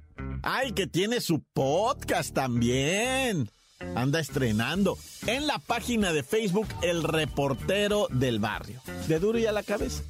Ay, 0.49 0.71
que 0.71 0.87
tiene 0.87 1.19
su 1.19 1.43
podcast 1.53 2.33
también. 2.33 3.49
Anda 3.95 4.21
estrenando 4.21 4.97
en 5.25 5.45
la 5.45 5.59
página 5.59 6.13
de 6.13 6.23
Facebook 6.23 6.67
El 6.81 7.03
Reportero 7.03 8.07
del 8.11 8.39
Barrio. 8.39 8.81
De 9.09 9.19
Duro 9.19 9.39
y 9.39 9.45
a 9.45 9.51
la 9.51 9.63
cabeza. 9.63 10.03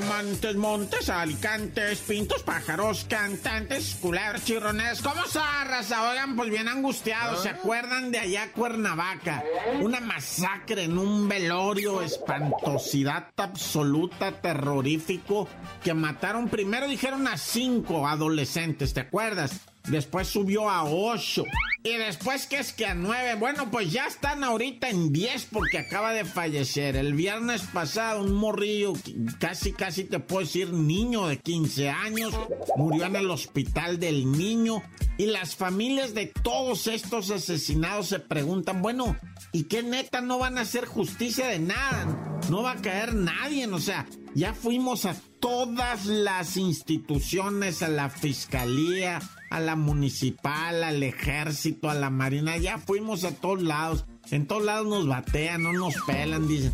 Montes, 0.00 0.56
montes, 0.56 1.08
alicantes, 1.08 2.00
pintos, 2.00 2.42
pájaros, 2.42 3.06
cantantes, 3.08 3.96
culebras, 4.00 4.44
chirrones. 4.44 5.02
¿Cómo 5.02 5.24
está, 5.24 5.64
raza? 5.64 6.10
Oigan, 6.10 6.36
pues 6.36 6.50
bien 6.50 6.68
angustiados. 6.68 7.42
¿Se 7.42 7.50
acuerdan 7.50 8.10
de 8.10 8.18
allá 8.18 8.52
Cuernavaca? 8.52 9.42
Una 9.80 10.00
masacre 10.00 10.84
en 10.84 10.98
un 10.98 11.28
velorio, 11.28 12.02
espantosidad 12.02 13.28
absoluta, 13.36 14.32
terrorífico, 14.32 15.48
que 15.82 15.94
mataron 15.94 16.48
primero, 16.48 16.88
dijeron 16.88 17.26
a 17.28 17.36
cinco 17.36 18.06
adolescentes, 18.06 18.94
¿te 18.94 19.00
acuerdas? 19.00 19.60
Después 19.84 20.28
subió 20.28 20.68
a 20.68 20.84
8. 20.84 21.44
Y 21.82 21.96
después 21.96 22.46
que 22.46 22.58
es 22.58 22.74
que 22.74 22.84
a 22.84 22.94
9. 22.94 23.36
Bueno, 23.36 23.70
pues 23.70 23.90
ya 23.90 24.06
están 24.06 24.44
ahorita 24.44 24.90
en 24.90 25.12
10 25.12 25.46
porque 25.50 25.78
acaba 25.78 26.12
de 26.12 26.26
fallecer. 26.26 26.94
El 26.94 27.14
viernes 27.14 27.62
pasado 27.72 28.22
un 28.22 28.32
morrillo, 28.32 28.92
casi 29.38 29.72
casi 29.72 30.04
te 30.04 30.20
puedo 30.20 30.42
decir 30.42 30.74
niño 30.74 31.26
de 31.26 31.38
15 31.38 31.88
años, 31.88 32.34
murió 32.76 33.06
en 33.06 33.16
el 33.16 33.30
hospital 33.30 33.98
del 33.98 34.30
niño. 34.30 34.82
Y 35.20 35.26
las 35.26 35.54
familias 35.54 36.14
de 36.14 36.28
todos 36.28 36.86
estos 36.86 37.30
asesinados 37.30 38.08
se 38.08 38.20
preguntan, 38.20 38.80
bueno, 38.80 39.18
¿y 39.52 39.64
qué 39.64 39.82
neta 39.82 40.22
no 40.22 40.38
van 40.38 40.56
a 40.56 40.62
hacer 40.62 40.86
justicia 40.86 41.48
de 41.48 41.58
nada? 41.58 42.40
No 42.48 42.62
va 42.62 42.72
a 42.72 42.80
caer 42.80 43.14
nadie, 43.14 43.66
o 43.66 43.78
sea, 43.78 44.06
ya 44.34 44.54
fuimos 44.54 45.04
a 45.04 45.14
todas 45.38 46.06
las 46.06 46.56
instituciones, 46.56 47.82
a 47.82 47.88
la 47.88 48.08
fiscalía, 48.08 49.20
a 49.50 49.60
la 49.60 49.76
municipal, 49.76 50.82
al 50.82 51.02
ejército, 51.02 51.90
a 51.90 51.94
la 51.94 52.08
marina, 52.08 52.56
ya 52.56 52.78
fuimos 52.78 53.24
a 53.24 53.32
todos 53.32 53.62
lados. 53.62 54.06
En 54.30 54.46
todos 54.46 54.64
lados 54.64 54.86
nos 54.86 55.06
batean, 55.06 55.64
no 55.64 55.74
nos 55.74 55.96
pelan, 56.06 56.48
dicen. 56.48 56.72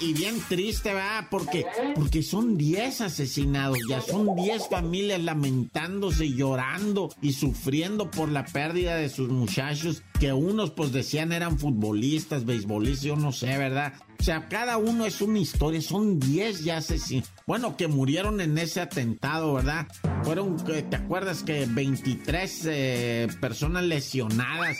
Y, 0.00 0.12
bien 0.12 0.40
triste, 0.48 0.92
¿verdad? 0.92 1.26
Porque, 1.30 1.64
porque 1.94 2.22
son 2.22 2.58
10 2.58 3.00
asesinados, 3.02 3.78
ya 3.88 4.00
son 4.00 4.34
10 4.34 4.68
familias 4.68 5.20
lamentándose, 5.22 6.30
llorando 6.30 7.08
y 7.22 7.32
sufriendo 7.32 8.10
por 8.10 8.28
la 8.28 8.44
pérdida 8.44 8.96
de 8.96 9.08
sus 9.08 9.30
muchachos, 9.30 10.02
que 10.18 10.32
unos 10.32 10.70
pues 10.70 10.92
decían 10.92 11.32
eran 11.32 11.58
futbolistas, 11.58 12.44
beisbolistas, 12.44 13.04
yo 13.04 13.16
no 13.16 13.32
sé, 13.32 13.56
¿verdad? 13.56 13.94
O 14.18 14.22
sea, 14.22 14.48
cada 14.48 14.76
uno 14.76 15.06
es 15.06 15.22
una 15.22 15.38
historia, 15.38 15.80
son 15.80 16.20
10 16.20 16.64
ya 16.64 16.76
asesinados. 16.78 17.30
Bueno, 17.46 17.76
que 17.78 17.88
murieron 17.88 18.42
en 18.42 18.58
ese 18.58 18.82
atentado, 18.82 19.54
¿verdad? 19.54 19.86
Fueron, 20.24 20.62
¿te 20.62 20.96
acuerdas 20.96 21.42
que 21.42 21.64
23 21.66 22.62
eh, 22.66 23.28
personas 23.40 23.84
lesionadas? 23.84 24.76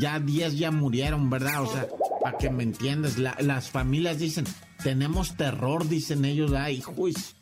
Ya 0.00 0.20
10 0.20 0.58
ya 0.58 0.70
murieron, 0.70 1.30
¿verdad? 1.30 1.62
O 1.62 1.72
sea, 1.72 1.88
para 2.22 2.38
que 2.38 2.50
me 2.50 2.62
entiendas, 2.62 3.18
las 3.18 3.70
familias 3.70 4.18
dicen, 4.18 4.44
tenemos 4.82 5.36
terror, 5.36 5.88
dicen 5.88 6.24
ellos, 6.24 6.52
ay, 6.52 6.80
juicio. 6.80 7.36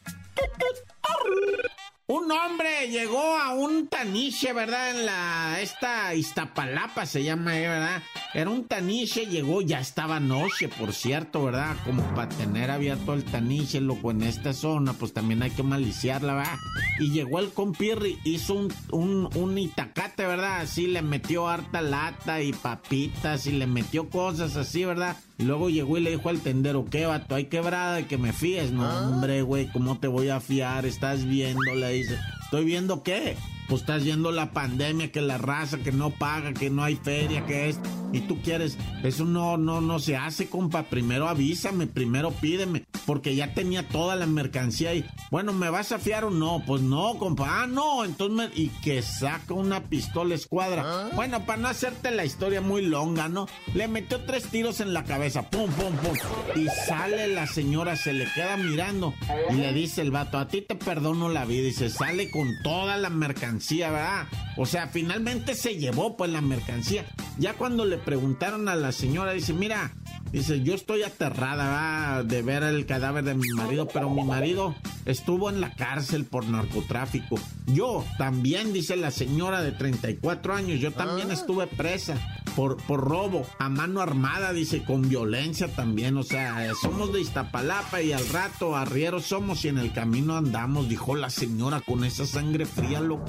Un 2.07 2.33
hombre 2.33 2.89
llegó 2.89 3.37
a 3.37 3.53
un 3.53 3.87
taniche, 3.87 4.53
¿verdad? 4.53 4.91
En 4.91 5.07
la, 5.07 5.61
esta 5.61 6.13
Iztapalapa 6.15 7.07
se 7.07 7.23
llama, 7.23 7.57
¿eh? 7.57 7.69
¿verdad? 7.69 8.03
Era 8.33 8.51
un 8.51 8.65
taniche, 8.65 9.27
llegó, 9.27 9.61
ya 9.61 9.81
estaba 9.81 10.21
noche, 10.21 10.69
por 10.69 10.93
cierto, 10.93 11.45
¿verdad? 11.45 11.77
Como 11.85 12.03
para 12.15 12.29
tener 12.29 12.71
abierto 12.71 13.13
el 13.13 13.25
taniche, 13.25 13.81
loco, 13.81 14.13
en 14.13 14.23
esta 14.23 14.53
zona, 14.53 14.93
pues 14.93 15.13
también 15.13 15.43
hay 15.43 15.51
que 15.51 15.65
maliciarla, 15.65 16.35
¿verdad? 16.35 16.59
Y 17.01 17.11
llegó 17.11 17.41
el 17.41 17.51
compirri, 17.51 18.19
hizo 18.25 18.55
un, 18.55 18.73
un, 18.93 19.29
un 19.35 19.59
itacate, 19.59 20.27
¿verdad? 20.27 20.61
Así 20.61 20.87
le 20.87 21.03
metió 21.03 21.49
harta 21.49 21.83
lata 21.83 22.41
y 22.41 22.53
papitas 22.53 23.47
y 23.47 23.53
le 23.53 23.67
metió 23.67 24.09
cosas 24.09 24.57
así, 24.57 24.85
¿verdad? 24.85 25.17
Y 25.39 25.45
luego 25.45 25.69
llegó 25.69 25.99
y 25.99 26.03
le 26.03 26.11
dijo 26.11 26.29
al 26.29 26.41
tendero, 26.41 26.85
¿qué 26.89 27.07
vato? 27.07 27.35
Hay 27.35 27.47
quebrada 27.47 27.97
de 27.97 28.07
que 28.07 28.19
me 28.19 28.33
fíes. 28.33 28.71
No, 28.71 28.85
ah. 28.85 29.09
hombre, 29.09 29.43
güey, 29.43 29.69
¿cómo 29.73 29.99
te 29.99 30.07
voy 30.07 30.29
a 30.29 30.39
fiar? 30.39 30.87
Estás 30.87 31.25
viendo, 31.25 31.75
le 31.75 31.91
dice. 31.93 32.19
¿Estoy 32.45 32.65
viendo 32.65 33.03
qué? 33.03 33.37
Pues 33.69 33.83
estás 33.83 34.05
viendo 34.05 34.33
la 34.33 34.53
pandemia, 34.53 35.11
que 35.11 35.21
la 35.21 35.39
raza, 35.39 35.79
que 35.79 35.93
no 35.93 36.11
paga, 36.11 36.53
que 36.53 36.69
no 36.69 36.85
hay 36.85 36.97
feria, 36.97 37.47
que 37.47 37.71
es. 37.71 37.79
Y 38.12 38.21
tú 38.21 38.40
quieres. 38.43 38.76
Eso 39.02 39.25
no, 39.25 39.57
no, 39.57 39.81
no 39.81 39.99
se 39.99 40.17
hace, 40.17 40.49
compa. 40.49 40.85
Primero 40.85 41.29
avísame, 41.29 41.87
primero 41.87 42.31
pídeme. 42.31 42.85
Porque 43.07 43.35
ya 43.35 43.55
tenía 43.55 43.88
toda 43.88 44.17
la 44.17 44.26
mercancía 44.26 44.95
y. 44.95 45.05
Bueno, 45.31 45.52
¿me 45.52 45.71
vas 45.71 45.93
a 45.93 45.99
fiar 45.99 46.25
o 46.25 46.31
no? 46.31 46.62
Pues 46.67 46.83
no, 46.83 47.17
compa. 47.19 47.62
Ah, 47.62 47.67
no. 47.67 48.05
Entonces 48.05 48.37
me. 48.37 48.61
Y 48.61 48.69
que 48.83 49.02
saca 49.02 49.55
una 49.55 49.85
pistola 49.85 50.35
escuadra. 50.35 50.83
¿Ah? 50.87 51.11
Bueno, 51.14 51.45
para 51.47 51.61
no 51.61 51.69
hacerte 51.69 52.11
la 52.11 52.25
historia 52.25 52.61
muy 52.61 52.83
longa, 52.83 53.29
¿no? 53.29 53.47
Le 53.75 53.88
metió 53.88 54.21
tres 54.25 54.45
tiros 54.49 54.81
en 54.81 54.93
la 54.93 55.05
cabeza. 55.05 55.50
Pum, 55.50 55.71
pum, 55.71 55.95
pum. 55.97 56.17
Y 56.57 56.67
sale 56.87 57.29
la 57.29 57.47
señora, 57.47 57.97
se 57.97 58.12
le 58.12 58.26
queda 58.35 58.57
mirando. 58.57 59.14
Y 59.50 59.55
le 59.55 59.73
dice 59.73 60.02
el 60.02 60.11
vato, 60.11 60.38
a 60.38 60.49
ti 60.49 60.62
te 60.62 60.75
perdono 60.75 61.29
la 61.29 61.45
vida. 61.45 61.69
Y 61.69 61.73
se 61.73 61.90
sale 61.90 62.31
con 62.31 62.49
toda 62.62 62.97
la 62.97 63.11
mercancía 63.11 63.90
¿verdad? 63.90 64.26
O 64.62 64.67
sea, 64.67 64.88
finalmente 64.88 65.55
se 65.55 65.76
llevó 65.76 66.19
pues 66.19 66.31
la 66.31 66.43
mercancía. 66.43 67.07
Ya 67.38 67.55
cuando 67.55 67.87
le 67.87 67.97
preguntaron 67.97 68.69
a 68.69 68.76
la 68.76 68.93
señora, 68.93 69.33
dice, 69.33 69.55
mira, 69.55 69.95
dice, 70.33 70.61
yo 70.61 70.75
estoy 70.75 71.02
aterrada 71.02 72.23
de 72.25 72.43
ver 72.43 72.64
el 72.64 72.85
cadáver 72.85 73.25
de 73.25 73.35
mi 73.35 73.49
marido, 73.55 73.88
pero 73.88 74.11
mi 74.11 74.23
marido 74.23 74.75
estuvo 75.07 75.49
en 75.49 75.62
la 75.62 75.75
cárcel 75.75 76.26
por 76.26 76.45
narcotráfico. 76.45 77.40
Yo 77.69 78.05
también, 78.19 78.75
dice 78.75 78.97
la 78.97 79.11
señora 79.11 79.62
de 79.62 79.73
34 79.73 80.52
años, 80.55 80.79
yo 80.79 80.93
también 80.93 81.31
ah. 81.31 81.35
estuve 81.35 81.67
presa. 81.67 82.19
Por, 82.57 82.76
por, 82.76 83.00
robo 83.00 83.47
a 83.59 83.69
mano 83.69 84.00
armada, 84.00 84.52
dice, 84.52 84.85
con 84.85 85.09
violencia 85.09 85.69
también. 85.69 86.16
O 86.16 86.23
sea, 86.23 86.73
somos 86.80 87.12
de 87.12 87.21
Iztapalapa 87.21 88.02
y 88.02 88.12
al 88.12 88.26
rato 88.28 88.76
arrieros 88.76 89.26
somos 89.26 89.64
y 89.64 89.69
en 89.69 89.78
el 89.78 89.92
camino 89.92 90.37
andamos, 90.37 90.88
dijo 90.88 91.14
la 91.14 91.30
señora 91.30 91.80
con 91.80 92.04
esa 92.04 92.26
sangre 92.26 92.66
fría, 92.66 93.00
loco. 93.00 93.26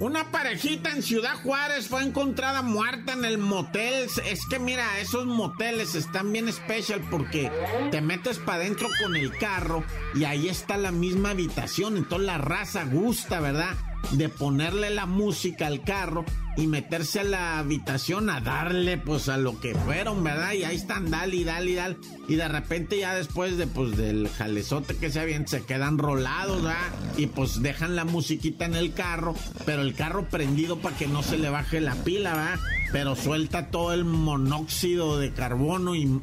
Una 0.00 0.30
parejita 0.30 0.90
en 0.90 1.02
Ciudad 1.02 1.36
Juárez 1.42 1.88
fue 1.88 2.02
encontrada 2.02 2.62
muerta 2.62 3.12
en 3.12 3.24
el 3.24 3.38
motel. 3.38 4.08
Es 4.26 4.46
que 4.46 4.58
mira, 4.58 4.98
esos 4.98 5.24
moteles 5.24 5.94
están 5.94 6.32
bien 6.32 6.48
especial 6.48 7.00
porque 7.10 7.50
te 7.90 8.00
metes 8.00 8.38
para 8.38 8.58
adentro 8.58 8.88
con 9.02 9.14
el 9.16 9.36
carro 9.38 9.84
y 10.14 10.24
ahí 10.24 10.48
está 10.48 10.76
la 10.76 10.90
misma 10.90 11.30
habitación. 11.30 11.96
Entonces 11.96 12.26
la 12.26 12.38
raza 12.38 12.84
gusta, 12.84 13.40
¿verdad? 13.40 13.76
De 14.12 14.28
ponerle 14.28 14.90
la 14.90 15.06
música 15.06 15.66
al 15.66 15.82
carro 15.82 16.24
y 16.56 16.66
meterse 16.66 17.20
a 17.20 17.24
la 17.24 17.58
habitación 17.58 18.30
a 18.30 18.40
darle 18.40 18.96
pues 18.96 19.28
a 19.28 19.36
lo 19.36 19.58
que 19.60 19.74
fueron, 19.74 20.22
¿verdad? 20.22 20.52
Y 20.52 20.64
ahí 20.64 20.76
están, 20.76 21.10
dale 21.10 21.36
y 21.36 21.44
dale 21.44 21.70
y 21.70 21.74
dale. 21.74 21.96
Y 22.28 22.36
de 22.36 22.48
repente 22.48 22.98
ya 22.98 23.14
después 23.14 23.56
de 23.56 23.66
pues 23.66 23.96
del 23.96 24.28
jalezote 24.28 24.96
que 24.96 25.10
se 25.10 25.20
habían, 25.20 25.48
se 25.48 25.64
quedan 25.64 25.98
rolados, 25.98 26.62
¿verdad? 26.62 26.92
Y 27.16 27.26
pues 27.26 27.60
dejan 27.60 27.96
la 27.96 28.04
musiquita 28.04 28.66
en 28.66 28.74
el 28.74 28.92
carro, 28.92 29.34
pero 29.66 29.82
el 29.82 29.94
carro 29.94 30.28
prendido 30.28 30.78
para 30.78 30.96
que 30.96 31.08
no 31.08 31.22
se 31.22 31.38
le 31.38 31.50
baje 31.50 31.80
la 31.80 31.94
pila, 31.96 32.34
¿verdad? 32.34 32.60
Pero 32.92 33.16
suelta 33.16 33.70
todo 33.70 33.92
el 33.92 34.04
monóxido 34.04 35.18
de 35.18 35.32
carbono 35.32 35.96
y, 35.96 36.20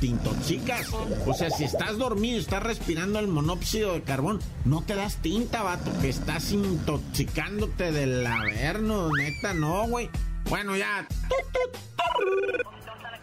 te 0.00 0.06
intoxicas. 0.06 0.88
O 1.26 1.34
sea, 1.34 1.50
si 1.50 1.64
estás 1.64 1.96
dormido 1.96 2.40
estás 2.40 2.62
respirando 2.62 3.20
el 3.20 3.28
monóxido 3.28 3.92
de 3.92 4.02
carbón, 4.02 4.40
no 4.64 4.82
te 4.82 4.96
das 4.96 5.16
tinta, 5.22 5.62
vato, 5.62 5.92
que 6.00 6.08
estás 6.08 6.52
intoxicándote 7.18 7.90
del 7.90 8.24
averno, 8.24 9.10
neta, 9.12 9.52
no, 9.52 9.88
güey. 9.88 10.08
Bueno, 10.48 10.76
ya. 10.76 11.06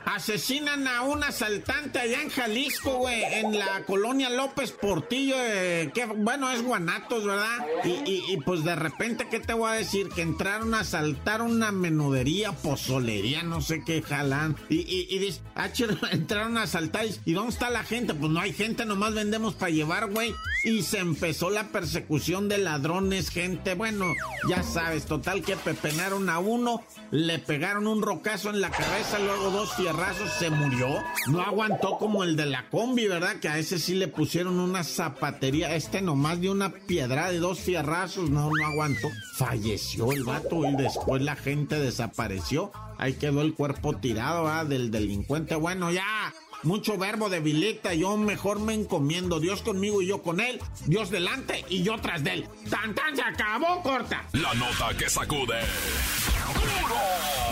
Asesinan 0.06 0.88
a 0.88 1.02
un 1.02 1.24
asaltante 1.24 1.98
allá 1.98 2.22
en 2.22 2.30
Jalisco, 2.30 2.98
güey, 3.00 3.24
en 3.24 3.58
la 3.58 3.84
colonia 3.88 4.30
López 4.30 4.72
Portillo, 4.72 5.36
eh, 5.40 5.90
que 5.96 6.06
bueno, 6.06 6.52
es 6.52 6.62
Guanatos, 6.62 7.26
¿verdad? 7.26 7.66
Y, 7.84 8.38
pues 8.46 8.64
de 8.64 8.76
repente, 8.76 9.28
¿qué 9.30 9.40
te 9.40 9.54
voy 9.54 9.72
a 9.72 9.74
decir? 9.74 10.10
Que 10.10 10.22
entraron 10.22 10.76
a 10.76 10.82
asaltar 10.82 11.42
una 11.42 11.72
menudería, 11.72 12.52
pozolería, 12.52 13.42
no 13.42 13.62
sé 13.62 13.84
qué 13.84 14.04
jalan. 14.04 14.56
Y, 14.70 14.82
y, 14.82 15.18
y 15.18 15.40
ah, 15.56 15.70
entraron 16.12 16.58
a 16.58 16.64
asaltar. 16.64 17.06
¿Y 17.26 17.34
dónde 17.34 17.54
está 17.54 17.72
la 17.72 17.84
gente? 17.84 18.14
Pues 18.14 18.32
no 18.32 18.40
hay 18.40 18.54
gente, 18.54 18.86
nomás 18.86 19.14
vendemos 19.16 19.56
para 19.56 19.72
llevar, 19.72 20.12
güey. 20.12 20.36
Y 20.64 20.84
se 20.84 21.00
empezó 21.00 21.50
la 21.50 21.70
persecución 21.70 22.48
de 22.48 22.60
ladrones, 22.60 23.30
gente. 23.30 23.74
Bueno, 23.74 24.14
ya 24.48 24.62
sabes, 24.62 25.06
total 25.06 25.42
que 25.42 25.56
pepenaron 25.56 26.30
a 26.30 26.40
uno, 26.40 26.84
le 27.12 27.40
pegaron 27.40 27.88
un 27.88 28.02
rocazo 28.02 28.50
en 28.50 28.62
la 28.62 28.72
cabeza, 28.72 29.20
luego 29.20 29.52
dos 29.52 29.74
fierros 29.74 29.95
se 30.40 30.50
murió. 30.50 31.04
No 31.28 31.42
aguantó 31.42 31.98
como 31.98 32.24
el 32.24 32.36
de 32.36 32.46
la 32.46 32.70
combi, 32.70 33.08
¿verdad? 33.08 33.40
Que 33.40 33.48
a 33.48 33.58
ese 33.58 33.80
sí 33.80 33.96
le 33.96 34.08
pusieron 34.08 34.60
una 34.60 34.84
zapatería. 34.84 35.76
Este 35.76 36.02
nomás 36.02 36.42
de 36.42 36.50
una 36.50 36.72
piedra 36.72 37.32
de 37.32 37.40
dos 37.40 37.60
fierrazos. 37.60 38.30
No, 38.30 38.50
no 38.50 38.66
aguantó. 38.66 39.10
Falleció 39.38 40.12
el 40.12 40.24
vato 40.24 40.66
y 40.66 40.76
después 40.76 41.22
la 41.22 41.36
gente 41.36 41.80
desapareció. 41.80 42.72
Ahí 42.98 43.14
quedó 43.14 43.42
el 43.42 43.54
cuerpo 43.54 43.96
tirado. 43.98 44.66
Del 44.66 44.92
delincuente. 44.92 45.56
Bueno, 45.56 45.92
ya. 45.92 46.34
Mucho 46.64 46.98
verbo 46.98 47.30
debilita, 47.30 47.94
yo 47.94 48.18
mejor 48.18 48.60
me 48.60 48.74
encomiendo. 48.74 49.40
Dios 49.40 49.62
conmigo 49.62 50.02
y 50.02 50.08
yo 50.08 50.24
con 50.24 50.40
él. 50.40 50.60
Dios 50.88 51.12
delante 51.12 51.64
y 51.70 51.84
yo 51.84 52.00
tras 52.02 52.24
de 52.24 52.34
él. 52.34 52.50
¡Tan, 52.70 52.96
tan! 52.96 53.16
Se 53.16 53.22
acabó, 53.22 53.82
corta. 53.84 54.26
La 54.34 54.54
nota 54.56 54.96
que 54.98 55.08
sacude. 55.10 55.60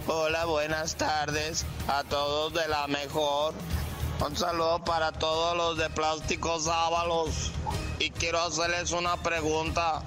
Hola, 0.07 0.45
buenas 0.45 0.95
tardes 0.95 1.65
a 1.89 2.05
todos 2.05 2.53
de 2.53 2.69
la 2.69 2.87
mejor. 2.87 3.55
Un 4.25 4.37
saludo 4.37 4.85
para 4.85 5.13
todos 5.13 5.57
los 5.57 5.79
de 5.79 5.89
Plásticos 5.91 6.67
Ábalos. 6.69 7.53
Y 7.99 8.11
quiero 8.11 8.41
hacerles 8.41 8.93
una 8.93 9.17
pregunta. 9.17 10.03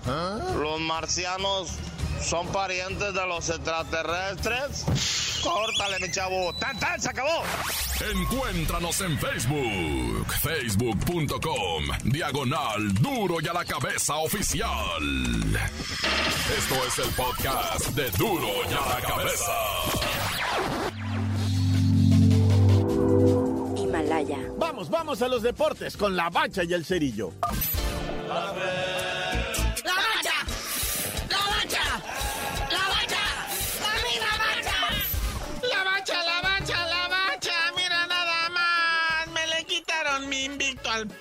¿Los 0.57 0.79
marcianos 0.81 1.69
son 2.21 2.47
parientes 2.47 3.13
de 3.13 3.27
los 3.27 3.49
extraterrestres? 3.49 4.85
Córtale, 5.43 5.99
mi 5.99 6.11
chavo. 6.11 6.53
¡Tan, 6.53 6.77
tan! 6.79 7.01
¡Se 7.01 7.09
acabó! 7.09 7.43
Encuéntranos 8.13 9.01
en 9.01 9.17
Facebook. 9.17 10.33
Facebook.com. 10.41 11.83
Diagonal 12.03 12.93
Duro 12.95 13.37
y 13.41 13.47
a 13.47 13.53
la 13.53 13.65
Cabeza 13.65 14.15
Oficial. 14.17 14.69
Esto 16.57 16.75
es 16.87 16.99
el 16.99 17.13
podcast 17.15 17.87
de 17.89 18.09
Duro 18.11 18.47
y 18.69 18.73
a 18.73 18.95
la 18.95 19.01
Cabeza. 19.01 19.51
Vamos, 24.81 24.89
vamos 24.89 25.21
a 25.21 25.27
los 25.27 25.43
deportes 25.43 25.95
con 25.95 26.15
la 26.15 26.31
bacha 26.31 26.63
y 26.63 26.73
el 26.73 26.83
cerillo. 26.83 27.33
¡La 28.27 28.51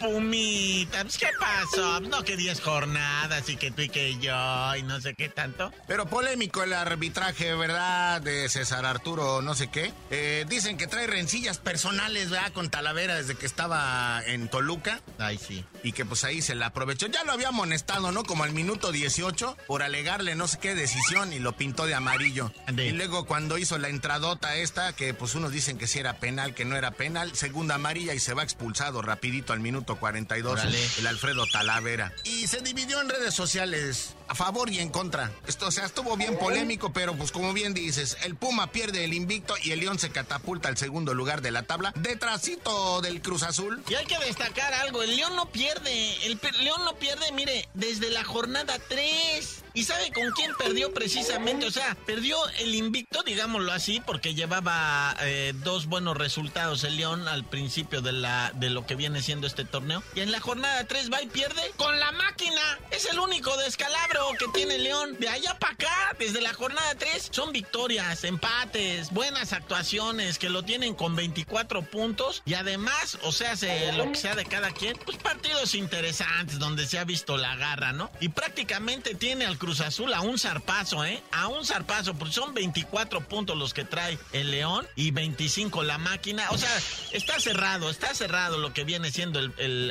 Pumita. 0.00 1.02
Pues, 1.02 1.18
¿Qué 1.18 1.28
pasó? 1.38 2.00
No 2.00 2.22
que 2.22 2.36
10 2.36 2.60
jornadas 2.60 3.48
y 3.48 3.56
que 3.56 3.70
tú 3.70 3.82
y 3.82 3.88
que 3.88 4.18
yo 4.18 4.76
y 4.76 4.82
no 4.82 5.00
sé 5.00 5.14
qué 5.14 5.28
tanto. 5.28 5.72
Pero 5.86 6.06
polémico 6.06 6.62
el 6.62 6.72
arbitraje, 6.72 7.54
¿verdad? 7.54 8.20
De 8.22 8.48
César 8.48 8.86
Arturo, 8.86 9.42
no 9.42 9.54
sé 9.54 9.68
qué. 9.68 9.92
Eh, 10.10 10.46
dicen 10.48 10.76
que 10.76 10.86
trae 10.86 11.06
rencillas 11.06 11.58
personales, 11.58 12.30
¿verdad? 12.30 12.52
Con 12.52 12.70
Talavera 12.70 13.16
desde 13.16 13.34
que 13.36 13.46
estaba 13.46 14.22
en 14.26 14.48
Toluca. 14.48 15.00
Ay, 15.18 15.38
sí. 15.38 15.64
Y 15.82 15.92
que 15.92 16.04
pues 16.04 16.24
ahí 16.24 16.42
se 16.42 16.54
la 16.54 16.66
aprovechó. 16.66 17.06
Ya 17.06 17.24
lo 17.24 17.32
había 17.32 17.48
amonestado, 17.48 18.10
¿no? 18.12 18.24
Como 18.24 18.44
al 18.44 18.52
minuto 18.52 18.92
18 18.92 19.56
por 19.66 19.82
alegarle 19.82 20.34
no 20.34 20.48
sé 20.48 20.58
qué 20.58 20.74
decisión 20.74 21.32
y 21.32 21.38
lo 21.38 21.52
pintó 21.56 21.86
de 21.86 21.94
amarillo. 21.94 22.52
Y 22.76 22.90
luego 22.92 23.26
cuando 23.26 23.58
hizo 23.58 23.78
la 23.78 23.88
entradota 23.88 24.56
esta, 24.56 24.94
que 24.94 25.14
pues 25.14 25.34
unos 25.34 25.52
dicen 25.52 25.78
que 25.78 25.86
sí 25.86 25.98
era 25.98 26.18
penal, 26.18 26.54
que 26.54 26.64
no 26.64 26.76
era 26.76 26.92
penal, 26.92 27.34
segunda 27.36 27.74
amarilla 27.74 28.14
y 28.14 28.18
se 28.18 28.34
va 28.34 28.42
expulsado 28.42 29.02
rapidito 29.02 29.52
al 29.52 29.60
minuto 29.60 29.89
42 29.96 30.52
Órale. 30.52 30.78
el 30.98 31.06
Alfredo 31.06 31.44
Talavera. 31.52 32.12
Y 32.24 32.46
se 32.46 32.60
dividió 32.60 33.00
en 33.00 33.08
redes 33.08 33.34
sociales 33.34 34.14
a 34.30 34.34
favor 34.36 34.70
y 34.70 34.78
en 34.78 34.90
contra. 34.90 35.32
Esto, 35.48 35.66
o 35.66 35.70
sea, 35.72 35.84
estuvo 35.84 36.16
bien 36.16 36.38
polémico, 36.38 36.92
pero 36.92 37.16
pues 37.16 37.32
como 37.32 37.52
bien 37.52 37.74
dices, 37.74 38.16
el 38.22 38.36
Puma 38.36 38.70
pierde 38.70 39.04
el 39.04 39.12
invicto 39.12 39.54
y 39.60 39.72
el 39.72 39.80
León 39.80 39.98
se 39.98 40.10
catapulta 40.10 40.68
al 40.68 40.76
segundo 40.76 41.14
lugar 41.14 41.42
de 41.42 41.50
la 41.50 41.64
tabla, 41.64 41.92
detrásito 41.96 43.00
del 43.00 43.22
Cruz 43.22 43.42
Azul. 43.42 43.82
Y 43.88 43.94
hay 43.94 44.06
que 44.06 44.18
destacar 44.20 44.72
algo, 44.74 45.02
el 45.02 45.16
León 45.16 45.34
no 45.34 45.46
pierde, 45.46 46.26
el 46.26 46.38
León 46.60 46.84
no 46.84 46.94
pierde, 46.94 47.32
mire, 47.32 47.68
desde 47.74 48.08
la 48.10 48.22
jornada 48.22 48.78
3. 48.88 49.64
¿Y 49.72 49.84
sabe 49.84 50.10
con 50.12 50.30
quién 50.32 50.52
perdió 50.56 50.92
precisamente? 50.92 51.66
O 51.66 51.70
sea, 51.70 51.96
perdió 52.06 52.36
el 52.58 52.74
invicto, 52.74 53.22
digámoslo 53.22 53.72
así, 53.72 54.00
porque 54.00 54.34
llevaba 54.34 55.16
eh, 55.20 55.52
dos 55.56 55.86
buenos 55.86 56.16
resultados 56.16 56.82
el 56.84 56.96
León 56.96 57.28
al 57.28 57.44
principio 57.44 58.00
de, 58.00 58.12
la, 58.12 58.52
de 58.54 58.70
lo 58.70 58.84
que 58.84 58.96
viene 58.96 59.22
siendo 59.22 59.46
este 59.46 59.64
torneo. 59.64 60.02
Y 60.14 60.20
en 60.20 60.32
la 60.32 60.40
jornada 60.40 60.84
3 60.86 61.12
va 61.12 61.22
y 61.22 61.26
pierde 61.26 61.62
con 61.76 61.98
la 62.00 62.10
máquina. 62.12 62.78
Es 62.90 63.06
el 63.06 63.20
único 63.20 63.56
descalabro 63.58 64.19
que 64.38 64.46
tiene 64.54 64.78
León. 64.78 65.16
De 65.18 65.28
allá 65.28 65.58
para 65.58 65.72
acá, 65.74 66.16
desde 66.18 66.40
la 66.40 66.52
jornada 66.54 66.94
3, 66.96 67.28
son 67.30 67.52
victorias, 67.52 68.24
empates, 68.24 69.10
buenas 69.10 69.52
actuaciones 69.52 70.38
que 70.38 70.48
lo 70.48 70.62
tienen 70.62 70.94
con 70.94 71.16
24 71.16 71.82
puntos. 71.82 72.42
Y 72.44 72.54
además, 72.54 73.18
o 73.22 73.32
sea, 73.32 73.56
se- 73.56 73.92
lo 73.92 74.10
que 74.12 74.16
sea 74.18 74.34
de 74.34 74.44
cada 74.44 74.70
quien, 74.72 74.96
pues 75.04 75.16
partidos 75.18 75.74
interesantes 75.74 76.58
donde 76.58 76.86
se 76.86 76.98
ha 76.98 77.04
visto 77.04 77.36
la 77.36 77.56
garra, 77.56 77.92
¿no? 77.92 78.10
Y 78.20 78.28
prácticamente 78.30 79.14
tiene 79.14 79.46
al 79.46 79.58
Cruz 79.58 79.80
Azul 79.80 80.12
a 80.14 80.20
un 80.20 80.38
zarpazo, 80.38 81.04
¿eh? 81.04 81.22
A 81.32 81.48
un 81.48 81.64
zarpazo, 81.64 82.14
porque 82.14 82.34
son 82.34 82.54
24 82.54 83.26
puntos 83.28 83.56
los 83.56 83.74
que 83.74 83.84
trae 83.84 84.18
el 84.32 84.50
León 84.50 84.86
y 84.96 85.10
25 85.10 85.82
la 85.82 85.98
máquina. 85.98 86.46
O 86.50 86.58
sea, 86.58 86.70
está 87.12 87.38
cerrado, 87.40 87.90
está 87.90 88.14
cerrado 88.14 88.58
lo 88.58 88.72
que 88.72 88.84
viene 88.84 89.10
siendo 89.10 89.40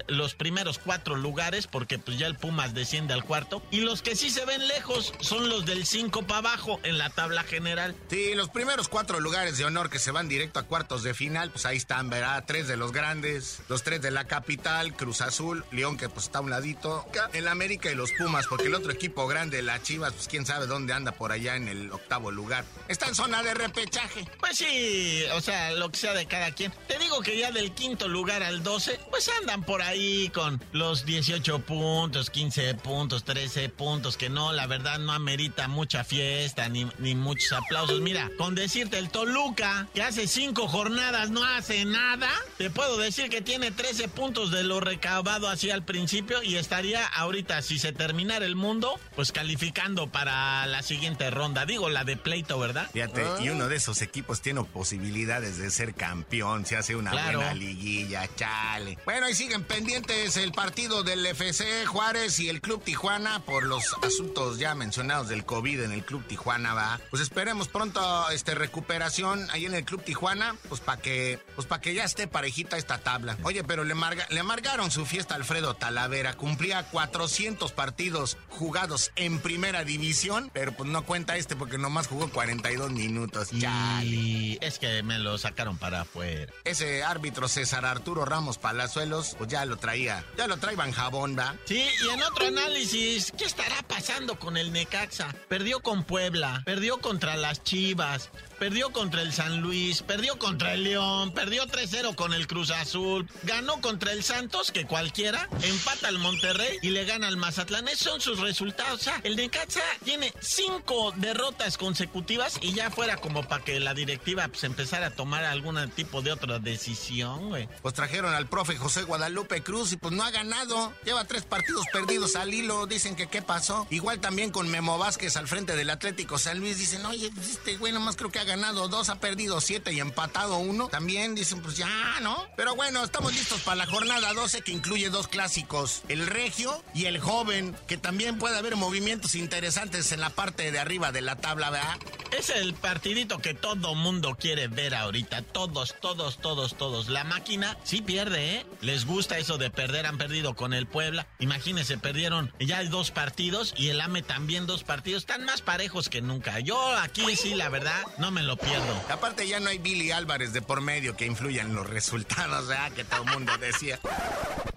los 0.07 0.33
primeros 0.35 0.79
cuatro 0.79 1.15
lugares, 1.15 1.67
porque 1.67 1.99
pues 1.99 2.17
ya 2.17 2.27
el 2.27 2.35
Pumas 2.35 2.73
desciende 2.73 3.13
al 3.13 3.23
cuarto. 3.23 3.61
Y 3.71 3.81
los 3.81 4.01
que 4.01 4.15
sí 4.19 4.29
se 4.29 4.43
ven 4.43 4.67
lejos 4.67 5.13
son 5.21 5.47
los 5.47 5.65
del 5.65 5.85
5 5.85 6.23
para 6.23 6.39
abajo 6.39 6.77
en 6.83 6.97
la 6.97 7.09
tabla 7.09 7.43
general. 7.43 7.95
Sí, 8.09 8.33
los 8.35 8.49
primeros 8.49 8.89
cuatro 8.89 9.21
lugares 9.21 9.57
de 9.57 9.63
honor 9.63 9.89
que 9.89 9.97
se 9.97 10.11
van 10.11 10.27
directo 10.27 10.59
a 10.59 10.63
cuartos 10.63 11.03
de 11.03 11.13
final, 11.13 11.51
pues 11.51 11.65
ahí 11.65 11.77
están, 11.77 12.09
¿verdad? 12.09 12.43
Tres 12.45 12.67
de 12.67 12.75
los 12.75 12.91
grandes, 12.91 13.61
los 13.69 13.83
tres 13.83 14.01
de 14.01 14.11
la 14.11 14.25
capital, 14.25 14.93
Cruz 14.93 15.21
Azul, 15.21 15.63
León 15.71 15.95
que 15.95 16.09
pues 16.09 16.25
está 16.25 16.39
a 16.39 16.41
un 16.41 16.49
ladito, 16.49 17.05
el 17.31 17.47
América 17.47 17.89
y 17.89 17.95
los 17.95 18.11
Pumas, 18.11 18.45
porque 18.47 18.67
el 18.67 18.75
otro 18.75 18.91
equipo 18.91 19.25
grande, 19.25 19.61
la 19.61 19.81
Chivas, 19.81 20.11
pues 20.11 20.27
quién 20.27 20.45
sabe 20.45 20.67
dónde 20.67 20.91
anda 20.91 21.13
por 21.13 21.31
allá 21.31 21.55
en 21.55 21.69
el 21.69 21.89
octavo 21.89 22.29
lugar. 22.29 22.65
Está 22.89 23.07
en 23.07 23.15
zona 23.15 23.41
de 23.41 23.53
repechaje. 23.53 24.27
Pues 24.41 24.57
sí, 24.57 25.23
o 25.33 25.39
sea, 25.39 25.71
lo 25.71 25.89
que 25.91 25.97
sea 25.97 26.13
de 26.13 26.25
cada 26.25 26.51
quien. 26.51 26.73
Te 26.89 26.99
digo 26.99 27.21
que 27.21 27.37
ya 27.37 27.53
del 27.53 27.71
quinto 27.71 28.09
lugar 28.09 28.43
al 28.43 28.63
12, 28.63 28.99
pues 29.09 29.29
andan 29.39 29.63
por 29.63 29.81
ahí 29.81 30.29
con 30.33 30.61
los 30.73 31.05
18 31.05 31.59
puntos, 31.59 32.29
15 32.29 32.75
puntos, 32.75 33.23
13 33.23 33.69
puntos, 33.69 34.08
que 34.17 34.29
no, 34.29 34.51
la 34.53 34.67
verdad 34.67 34.99
no 34.99 35.11
amerita 35.13 35.67
mucha 35.67 36.03
fiesta 36.03 36.69
ni, 36.69 36.87
ni 36.99 37.15
muchos 37.15 37.51
aplausos. 37.53 38.01
Mira, 38.01 38.29
con 38.37 38.55
decirte 38.55 38.97
el 38.97 39.09
Toluca, 39.09 39.87
que 39.93 40.01
hace 40.01 40.27
cinco 40.27 40.67
jornadas 40.67 41.29
no 41.29 41.43
hace 41.43 41.85
nada, 41.85 42.29
te 42.57 42.69
puedo 42.69 42.97
decir 42.97 43.29
que 43.29 43.41
tiene 43.41 43.71
13 43.71 44.07
puntos 44.09 44.51
de 44.51 44.63
lo 44.63 44.79
recabado 44.79 45.49
así 45.49 45.69
al 45.71 45.83
principio 45.83 46.43
y 46.43 46.57
estaría 46.57 47.05
ahorita, 47.05 47.61
si 47.61 47.79
se 47.79 47.91
terminara 47.91 48.45
el 48.45 48.55
mundo, 48.55 48.99
pues 49.15 49.31
calificando 49.31 50.07
para 50.07 50.65
la 50.67 50.81
siguiente 50.81 51.29
ronda. 51.29 51.65
Digo, 51.65 51.89
la 51.89 52.03
de 52.03 52.17
pleito, 52.17 52.59
¿verdad? 52.59 52.89
Fíjate, 52.91 53.23
y 53.41 53.49
uno 53.49 53.67
de 53.67 53.75
esos 53.75 54.01
equipos 54.01 54.41
tiene 54.41 54.63
posibilidades 54.63 55.57
de 55.57 55.71
ser 55.71 55.93
campeón, 55.93 56.65
se 56.65 56.77
hace 56.77 56.95
una 56.95 57.11
buena 57.11 57.53
liguilla, 57.53 58.27
chale. 58.35 58.97
Bueno, 59.05 59.29
y 59.29 59.35
siguen 59.35 59.63
pendientes 59.63 60.37
el 60.37 60.51
partido 60.51 61.03
del 61.03 61.25
FC 61.25 61.85
Juárez 61.85 62.39
y 62.39 62.49
el 62.49 62.61
Club 62.61 62.83
Tijuana 62.83 63.39
por 63.45 63.63
los 63.63 63.88
asuntos 64.03 64.59
ya 64.59 64.75
mencionados 64.75 65.29
del 65.29 65.45
COVID 65.45 65.81
en 65.81 65.91
el 65.91 66.03
Club 66.03 66.25
Tijuana, 66.25 66.73
va. 66.73 66.99
Pues 67.09 67.21
esperemos 67.21 67.67
pronto 67.67 68.29
este 68.29 68.55
recuperación 68.55 69.49
ahí 69.51 69.65
en 69.65 69.73
el 69.73 69.83
Club 69.83 70.03
Tijuana, 70.03 70.55
pues 70.67 70.81
para 70.81 71.01
que 71.01 71.39
pues 71.55 71.67
para 71.67 71.81
que 71.81 71.93
ya 71.93 72.03
esté 72.03 72.27
parejita 72.27 72.77
esta 72.77 72.99
tabla. 72.99 73.37
Oye, 73.43 73.63
pero 73.63 73.83
le, 73.83 73.95
le 74.29 74.39
amargaron 74.39 74.91
su 74.91 75.05
fiesta 75.05 75.33
a 75.33 75.37
Alfredo 75.37 75.75
Talavera, 75.75 76.35
cumplía 76.35 76.83
400 76.83 77.71
partidos 77.71 78.37
jugados 78.49 79.11
en 79.15 79.39
primera 79.39 79.83
división, 79.83 80.49
pero 80.53 80.71
pues 80.73 80.89
no 80.89 81.05
cuenta 81.05 81.37
este 81.37 81.55
porque 81.55 81.77
nomás 81.77 82.07
jugó 82.07 82.29
42 82.29 82.91
minutos. 82.91 83.49
Y 83.51 84.57
es 84.61 84.79
que 84.79 85.03
me 85.03 85.19
lo 85.19 85.37
sacaron 85.37 85.77
para 85.77 86.01
afuera. 86.01 86.51
Ese 86.63 87.03
árbitro 87.03 87.47
César 87.47 87.85
Arturo 87.85 88.25
Ramos 88.25 88.57
Palazuelos, 88.57 89.35
pues 89.37 89.49
ya 89.49 89.65
lo 89.65 89.77
traía, 89.77 90.25
ya 90.37 90.47
lo 90.47 90.57
traía 90.57 90.77
Van 90.77 90.91
Jabón, 90.91 91.37
¿va? 91.37 91.55
Sí, 91.65 91.83
y 92.03 92.09
en 92.09 92.21
otro 92.23 92.47
análisis, 92.47 93.33
¿qué 93.37 93.45
estará 93.45 93.78
pasando 93.83 94.39
con 94.39 94.57
el 94.57 94.71
Necaxa? 94.71 95.33
Perdió 95.47 95.81
con 95.81 96.03
Puebla, 96.03 96.61
perdió 96.65 96.99
contra 96.99 97.35
las 97.37 97.63
Chivas, 97.63 98.29
perdió 98.59 98.91
contra 98.91 99.21
el 99.21 99.33
San 99.33 99.61
Luis, 99.61 100.01
perdió 100.01 100.37
contra 100.37 100.73
el 100.73 100.83
León, 100.83 101.33
perdió 101.33 101.65
3-0 101.65 102.15
con 102.15 102.33
el 102.33 102.47
Cruz 102.47 102.71
Azul, 102.71 103.27
ganó 103.43 103.79
contra 103.81 104.11
el 104.11 104.23
Santos, 104.23 104.71
que 104.71 104.85
cualquiera, 104.85 105.47
empata 105.61 106.09
al 106.09 106.19
Monterrey 106.19 106.77
y 106.81 106.89
le 106.89 107.05
gana 107.05 107.27
al 107.27 107.37
Mazatlán. 107.37 107.87
Esos 107.87 108.09
son 108.09 108.21
sus 108.21 108.39
resultados. 108.39 108.99
O 108.99 109.03
sea, 109.03 109.21
el 109.23 109.35
Necaxa 109.35 109.81
tiene 110.03 110.33
cinco 110.41 111.13
derrotas 111.15 111.77
consecutivas 111.77 112.57
y 112.61 112.73
ya 112.73 112.91
fuera 112.91 113.17
como 113.17 113.43
para 113.43 113.63
que 113.63 113.79
la 113.79 113.93
directiva 113.93 114.47
pues, 114.47 114.63
empezara 114.63 115.07
a 115.07 115.11
tomar 115.11 115.45
algún 115.45 115.89
tipo 115.91 116.21
de 116.21 116.31
otra 116.31 116.59
decisión, 116.59 117.49
güey. 117.49 117.69
Pues 117.81 117.93
trajeron 117.93 118.33
al 118.33 118.47
profe 118.47 118.75
José 118.75 119.03
Guadalupe 119.03 119.63
Cruz 119.63 119.93
y 119.93 119.97
pues 119.97 120.13
no 120.13 120.23
ha 120.23 120.31
ganado. 120.31 120.93
Lleva 121.05 121.23
tres 121.25 121.43
partidos 121.43 121.85
perdidos 121.93 122.35
al 122.35 122.53
hilo. 122.53 122.87
Dicen 122.87 123.15
que 123.15 123.27
qué 123.27 123.41
pasó. 123.41 123.68
Igual 123.89 124.19
también 124.19 124.51
con 124.51 124.69
Memo 124.69 124.97
Vázquez 124.97 125.37
al 125.37 125.47
frente 125.47 125.75
del 125.75 125.89
Atlético 125.89 126.37
San 126.37 126.59
Luis. 126.59 126.77
Dicen, 126.77 127.05
oye, 127.05 127.29
pues 127.33 127.49
este 127.49 127.77
güey 127.77 127.93
nomás 127.93 128.15
creo 128.15 128.31
que 128.31 128.39
ha 128.39 128.43
ganado 128.43 128.87
dos, 128.87 129.09
ha 129.09 129.19
perdido 129.19 129.61
siete 129.61 129.93
y 129.93 129.99
empatado 129.99 130.57
uno. 130.57 130.87
También 130.87 131.35
dicen, 131.35 131.61
pues 131.61 131.77
ya, 131.77 132.19
¿no? 132.21 132.45
Pero 132.55 132.75
bueno, 132.75 133.03
estamos 133.03 133.33
listos 133.33 133.61
para 133.61 133.75
la 133.77 133.85
jornada 133.85 134.33
12 134.33 134.61
que 134.61 134.71
incluye 134.71 135.09
dos 135.09 135.27
clásicos, 135.27 136.01
el 136.07 136.25
Regio 136.27 136.83
y 136.93 137.05
el 137.05 137.19
Joven, 137.19 137.75
que 137.87 137.97
también 137.97 138.37
puede 138.37 138.57
haber 138.57 138.75
movimientos 138.75 139.35
interesantes 139.35 140.11
en 140.11 140.21
la 140.21 140.29
parte 140.29 140.71
de 140.71 140.79
arriba 140.79 141.11
de 141.11 141.21
la 141.21 141.35
tabla, 141.35 141.69
¿verdad? 141.69 141.97
Es 142.37 142.49
el 142.49 142.73
partidito 142.73 143.39
que 143.39 143.53
todo 143.53 143.95
mundo 143.95 144.37
quiere 144.39 144.67
ver 144.67 144.95
ahorita. 144.95 145.41
Todos, 145.41 145.95
todos, 145.99 146.37
todos, 146.39 146.75
todos. 146.75 147.09
La 147.09 147.23
máquina 147.23 147.77
sí 147.83 148.01
pierde, 148.01 148.55
¿eh? 148.55 148.65
Les 148.81 149.05
gusta 149.05 149.37
eso 149.37 149.57
de 149.57 149.69
perder. 149.69 150.05
Han 150.05 150.17
perdido 150.17 150.55
con 150.55 150.73
el 150.73 150.87
Puebla. 150.87 151.27
Imagínense, 151.39 151.97
perdieron 151.97 152.53
ya 152.59 152.83
dos 152.83 153.11
partidos 153.11 153.58
y 153.75 153.89
el 153.89 153.99
AME 153.99 154.21
también 154.21 154.65
dos 154.65 154.83
partidos. 154.83 155.23
Están 155.23 155.43
más 155.43 155.61
parejos 155.61 156.09
que 156.09 156.21
nunca. 156.21 156.59
Yo 156.59 156.77
aquí 156.97 157.35
sí, 157.35 157.55
la 157.55 157.69
verdad, 157.69 158.01
no 158.17 158.31
me 158.31 158.41
lo 158.41 158.57
pierdo. 158.57 159.03
Aparte 159.09 159.47
ya 159.47 159.59
no 159.59 159.69
hay 159.69 159.77
Billy 159.77 160.11
Álvarez 160.11 160.53
de 160.53 160.61
por 160.61 160.81
medio 160.81 161.17
que 161.17 161.25
influya 161.25 161.61
en 161.61 161.75
los 161.75 161.87
resultados, 161.89 162.67
¿verdad? 162.67 162.91
Que 162.93 163.03
todo 163.03 163.23
el 163.23 163.31
mundo 163.31 163.57
decía. 163.57 163.99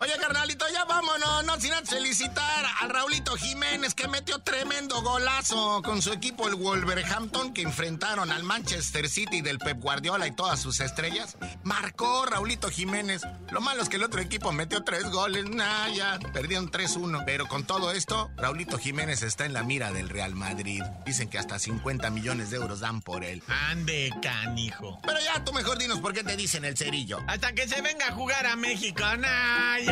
Oye, 0.03 0.15
carnalito, 0.19 0.65
ya 0.73 0.85
vámonos, 0.85 1.45
no 1.45 1.61
sin 1.61 1.73
felicitar 1.87 2.65
a 2.81 2.89
Raulito 2.89 3.37
Jiménez 3.37 3.95
que 3.95 4.09
metió 4.09 4.41
tremendo 4.41 5.01
golazo 5.01 5.81
con 5.81 6.03
su 6.03 6.13
equipo 6.13 6.49
el 6.49 6.57
Wolverhampton 6.57 7.55
que 7.55 7.63
enfrentaron 7.63 8.33
al 8.33 8.43
Manchester 8.43 9.09
City 9.09 9.43
del 9.43 9.61
Pep 9.61 9.79
Guardiola 9.79 10.27
y 10.27 10.33
todas 10.33 10.59
sus 10.59 10.81
estrellas. 10.81 11.37
Marcó 11.63 12.27
Raulito 12.27 12.69
Jiménez. 12.69 13.23
Lo 13.53 13.61
malo 13.61 13.81
es 13.81 13.89
que 13.89 13.95
el 13.95 14.03
otro 14.03 14.21
equipo 14.21 14.51
metió 14.51 14.83
tres 14.83 15.05
goles. 15.05 15.45
Nah, 15.49 15.87
ya 15.91 16.19
perdieron 16.33 16.69
3-1. 16.69 17.23
Pero 17.25 17.47
con 17.47 17.65
todo 17.65 17.93
esto, 17.93 18.29
Raulito 18.37 18.79
Jiménez 18.79 19.23
está 19.23 19.45
en 19.45 19.53
la 19.53 19.63
mira 19.63 19.93
del 19.93 20.09
Real 20.09 20.35
Madrid. 20.35 20.83
Dicen 21.07 21.29
que 21.29 21.39
hasta 21.39 21.61
50 21.61 22.11
millones 22.11 22.51
de 22.51 22.57
euros 22.57 22.81
dan 22.81 23.03
por 23.03 23.23
él. 23.23 23.41
Ande, 23.47 24.13
canijo. 24.21 24.99
Pero 25.05 25.21
ya 25.21 25.45
tú 25.45 25.53
mejor 25.53 25.79
dinos 25.79 26.01
por 26.01 26.13
qué 26.13 26.25
te 26.25 26.37
dicen 26.37 26.65
el 26.65 26.77
cerillo. 26.77 27.21
Hasta 27.29 27.53
que 27.53 27.69
se 27.69 27.81
venga 27.83 28.09
a 28.09 28.13
jugar 28.13 28.47
a 28.47 28.57
México. 28.57 29.05
Nah, 29.17 29.79
ya. 29.79 29.92